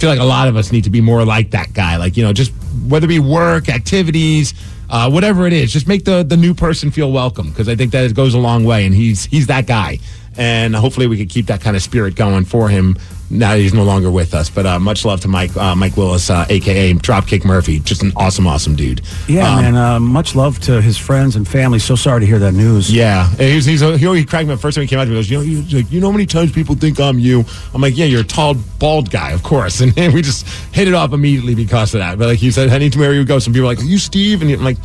feel 0.00 0.10
like 0.10 0.18
a 0.18 0.24
lot 0.24 0.48
of 0.48 0.56
us 0.56 0.72
need 0.72 0.84
to 0.84 0.90
be 0.90 1.00
more 1.00 1.24
like 1.24 1.50
that 1.50 1.72
guy. 1.74 1.96
Like, 1.96 2.16
you 2.16 2.24
know, 2.24 2.32
just 2.32 2.52
whether 2.88 3.04
it 3.04 3.08
be 3.08 3.18
work, 3.18 3.68
activities, 3.68 4.54
uh, 4.88 5.10
whatever 5.10 5.46
it 5.46 5.52
is, 5.52 5.72
just 5.72 5.86
make 5.86 6.04
the, 6.04 6.22
the 6.22 6.36
new 6.36 6.54
person 6.54 6.90
feel 6.90 7.12
welcome 7.12 7.50
because 7.50 7.68
I 7.68 7.76
think 7.76 7.92
that 7.92 8.14
goes 8.14 8.34
a 8.34 8.38
long 8.38 8.64
way. 8.64 8.86
And 8.86 8.94
he's 8.94 9.26
he's 9.26 9.46
that 9.48 9.66
guy. 9.66 9.98
And 10.36 10.74
hopefully 10.74 11.06
we 11.06 11.18
can 11.18 11.26
keep 11.26 11.46
that 11.46 11.60
kind 11.60 11.76
of 11.76 11.82
spirit 11.82 12.14
going 12.14 12.44
for 12.44 12.68
him 12.68 12.96
now 13.30 13.54
he's 13.54 13.72
no 13.72 13.84
longer 13.84 14.10
with 14.10 14.34
us. 14.34 14.50
But 14.50 14.66
uh, 14.66 14.78
much 14.80 15.04
love 15.04 15.20
to 15.20 15.28
Mike 15.28 15.56
uh, 15.56 15.74
Mike 15.76 15.96
Willis, 15.96 16.28
uh, 16.30 16.44
aka 16.48 16.92
Dropkick 16.94 17.44
Murphy. 17.44 17.78
Just 17.78 18.02
an 18.02 18.12
awesome, 18.16 18.46
awesome 18.46 18.74
dude. 18.76 19.00
Yeah, 19.28 19.48
Um, 19.54 19.62
man. 19.62 19.76
Uh, 19.76 20.00
much 20.00 20.34
love 20.34 20.58
to 20.60 20.80
his 20.82 20.98
friends 20.98 21.36
and 21.36 21.46
family. 21.46 21.78
So 21.78 21.94
sorry 21.94 22.20
to 22.20 22.26
hear 22.26 22.38
that 22.40 22.52
news. 22.52 22.92
Yeah, 22.92 23.28
And 23.30 23.40
he's, 23.40 23.64
he's, 23.64 23.80
he 23.80 24.06
always 24.06 24.26
cracked 24.26 24.48
me 24.48 24.54
up. 24.54 24.60
First 24.60 24.74
time 24.74 24.82
he 24.82 24.88
came 24.88 24.98
out 24.98 25.04
to 25.04 25.10
me, 25.10 25.16
he 25.16 25.18
goes, 25.20 25.30
you 25.30 25.38
know, 25.38 25.44
he's 25.44 25.72
like, 25.74 25.92
you 25.92 26.00
know 26.00 26.08
how 26.08 26.12
many 26.12 26.26
times 26.26 26.52
people 26.52 26.74
think 26.74 26.98
I'm 27.00 27.18
you? 27.18 27.44
I'm 27.72 27.80
like, 27.80 27.96
yeah, 27.96 28.06
you're 28.06 28.22
a 28.22 28.24
tall, 28.24 28.54
bald 28.78 29.10
guy, 29.10 29.30
of 29.32 29.42
course. 29.42 29.80
And 29.96 30.14
we 30.14 30.22
just 30.22 30.46
hit 30.74 30.88
it 30.88 30.94
off 30.94 31.12
immediately 31.12 31.54
because 31.54 31.94
of 31.94 31.98
that. 32.00 32.18
But 32.18 32.26
like 32.28 32.38
he 32.38 32.50
said, 32.50 32.70
anywhere 32.70 33.12
you 33.12 33.24
go, 33.24 33.38
some 33.38 33.52
people 33.52 33.66
are 33.68 33.74
like, 33.74 33.80
are 33.80 33.86
you 33.86 33.98
Steve? 33.98 34.42
And 34.42 34.50
I'm 34.50 34.62
like, 34.64 34.78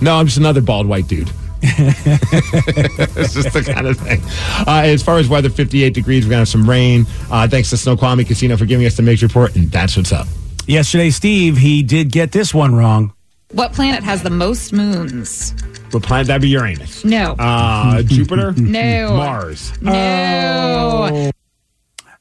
no, 0.00 0.14
I'm 0.16 0.26
just 0.26 0.38
another 0.38 0.60
bald 0.60 0.86
white 0.86 1.08
dude. 1.08 1.30
it's 1.62 3.34
just 3.34 3.52
the 3.52 3.62
kind 3.62 3.86
of 3.86 3.98
thing. 3.98 4.20
Uh, 4.66 4.82
as 4.84 5.02
far 5.02 5.18
as 5.18 5.28
weather, 5.28 5.50
58 5.50 5.92
degrees. 5.94 6.24
We're 6.24 6.30
going 6.30 6.36
to 6.36 6.40
have 6.40 6.48
some 6.48 6.68
rain. 6.68 7.06
Uh, 7.30 7.48
thanks 7.48 7.70
to 7.70 7.76
Snoqualmie 7.76 8.24
Casino 8.24 8.56
for 8.56 8.64
giving 8.66 8.86
us 8.86 8.96
the 8.96 9.02
Migs 9.02 9.22
Report. 9.22 9.54
And 9.56 9.70
that's 9.70 9.96
what's 9.96 10.12
up. 10.12 10.26
Yesterday, 10.66 11.10
Steve, 11.10 11.56
he 11.56 11.82
did 11.82 12.12
get 12.12 12.32
this 12.32 12.52
one 12.54 12.74
wrong. 12.74 13.12
What 13.52 13.72
planet 13.72 14.04
has 14.04 14.22
the 14.22 14.30
most 14.30 14.72
moons? 14.72 15.54
What 15.90 16.02
planet? 16.02 16.26
That'd 16.26 16.42
be 16.42 16.48
Uranus. 16.50 17.04
No. 17.04 17.34
Uh, 17.38 18.02
Jupiter? 18.06 18.52
No. 18.58 19.16
Mars. 19.16 19.72
No. 19.80 21.30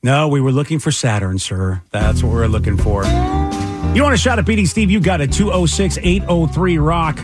No, 0.04 0.28
we 0.30 0.40
were 0.40 0.52
looking 0.54 0.80
for 0.80 0.92
Saturn, 0.92 1.38
sir. 1.40 1.82
That's 1.92 2.24
what 2.24 2.32
we're 2.32 2.48
looking 2.48 2.78
for. 2.78 3.04
You 3.04 4.04
want 4.04 4.14
a 4.14 4.18
shot 4.18 4.40
at 4.40 4.46
beating 4.46 4.66
Steve? 4.68 4.90
You 4.90 5.00
got 5.02 5.22
it. 5.22 5.34
206 5.34 5.98
803 5.98 6.78
Rock. 6.78 7.20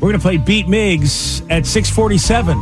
We're 0.00 0.10
going 0.10 0.20
to 0.20 0.22
play 0.22 0.36
Beat 0.36 0.66
Migs 0.66 1.42
at 1.50 1.66
647 1.66 2.56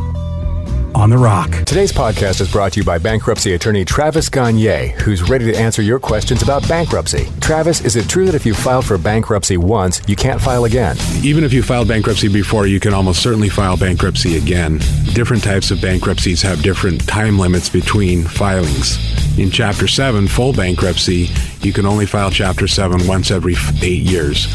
on 0.96 1.10
the 1.10 1.18
Rock. 1.18 1.50
Today's 1.66 1.92
podcast 1.92 2.40
is 2.40 2.50
brought 2.50 2.72
to 2.72 2.80
you 2.80 2.84
by 2.84 2.96
bankruptcy 2.96 3.52
attorney 3.52 3.84
Travis 3.84 4.30
Gagne, 4.30 4.94
who's 5.02 5.28
ready 5.28 5.44
to 5.52 5.58
answer 5.58 5.82
your 5.82 5.98
questions 5.98 6.42
about 6.42 6.66
bankruptcy. 6.66 7.28
Travis, 7.42 7.82
is 7.82 7.94
it 7.94 8.08
true 8.08 8.24
that 8.24 8.34
if 8.34 8.46
you 8.46 8.54
filed 8.54 8.86
for 8.86 8.96
bankruptcy 8.96 9.58
once, 9.58 10.00
you 10.08 10.16
can't 10.16 10.40
file 10.40 10.64
again? 10.64 10.96
Even 11.22 11.44
if 11.44 11.52
you 11.52 11.62
filed 11.62 11.88
bankruptcy 11.88 12.28
before, 12.28 12.66
you 12.66 12.80
can 12.80 12.94
almost 12.94 13.22
certainly 13.22 13.50
file 13.50 13.76
bankruptcy 13.76 14.38
again. 14.38 14.78
Different 15.12 15.44
types 15.44 15.70
of 15.70 15.82
bankruptcies 15.82 16.40
have 16.40 16.62
different 16.62 17.06
time 17.06 17.38
limits 17.38 17.68
between 17.68 18.24
filings. 18.24 18.96
In 19.38 19.50
Chapter 19.50 19.86
7, 19.86 20.26
full 20.26 20.54
bankruptcy, 20.54 21.28
you 21.60 21.74
can 21.74 21.84
only 21.84 22.06
file 22.06 22.30
Chapter 22.30 22.66
7 22.66 23.06
once 23.06 23.30
every 23.30 23.56
eight 23.82 24.02
years. 24.04 24.46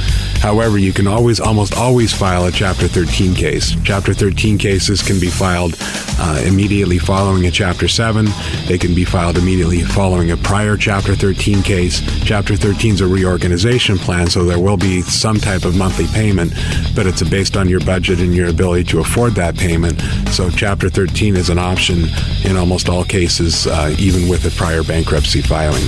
However, 0.42 0.80
you 0.80 0.92
can 0.92 1.06
always, 1.06 1.40
almost 1.40 1.76
always 1.76 2.12
file 2.12 2.46
a 2.46 2.52
Chapter 2.52 2.88
13 2.88 3.36
case. 3.36 3.76
Chapter 3.84 4.12
13 4.12 4.58
cases 4.58 5.04
can 5.04 5.20
be 5.20 5.30
filed 5.30 5.76
uh, 6.20 6.42
immediately 6.46 6.98
following 6.98 7.46
a 7.46 7.52
Chapter 7.52 7.88
7. 7.88 8.28
They 8.66 8.80
can 8.80 8.96
be 8.96 9.06
filed 9.06 9.38
immediately 9.38 9.84
following 9.84 10.32
a 10.32 10.38
prior 10.38 10.78
Chapter 10.78 11.14
13 11.14 11.62
case. 11.62 12.02
Chapter 12.26 12.56
13 12.56 12.96
is 12.96 13.02
a 13.02 13.08
reorganization 13.08 14.00
plan, 14.00 14.28
so 14.28 14.44
there 14.44 14.60
will 14.60 14.78
be 14.78 15.04
some 15.04 15.38
type 15.38 15.64
of 15.64 15.78
monthly 15.78 16.08
payment, 16.08 16.54
but 16.96 17.06
it's 17.06 17.22
based 17.22 17.56
on 17.56 17.70
your 17.70 17.80
budget 17.82 18.20
and 18.20 18.34
your 18.34 18.50
ability 18.50 18.86
to 18.86 19.00
afford 19.00 19.34
that 19.36 19.56
payment. 19.56 20.02
So 20.30 20.50
Chapter 20.50 20.90
13 20.90 21.36
is 21.36 21.52
an 21.52 21.60
option 21.60 22.06
in 22.46 22.58
almost 22.58 22.90
all 22.90 23.04
cases, 23.04 23.68
uh, 23.68 23.96
even 24.00 24.28
with 24.28 24.44
a 24.46 24.58
prior 24.58 24.82
bankruptcy 24.82 25.44
filing. 25.44 25.88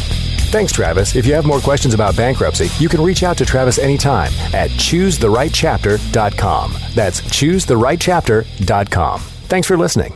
Thanks, 0.53 0.71
Travis. 0.71 1.15
If 1.15 1.25
you 1.25 1.33
have 1.33 1.45
more 1.45 1.59
questions 1.59 1.95
about 1.95 2.15
bankruptcy, 2.15 2.69
you 2.77 2.87
can 2.87 3.01
reach 3.01 3.23
out 3.23 3.39
to 3.39 3.45
Travis 3.45 3.79
anytime 3.79 4.31
at 4.53 4.69
choosetherightchapter.com. 4.69 6.73
That's 6.93 7.21
choosetherightchapter.com. 7.21 9.19
Thanks 9.19 9.67
for 9.67 9.77
listening. 9.77 10.13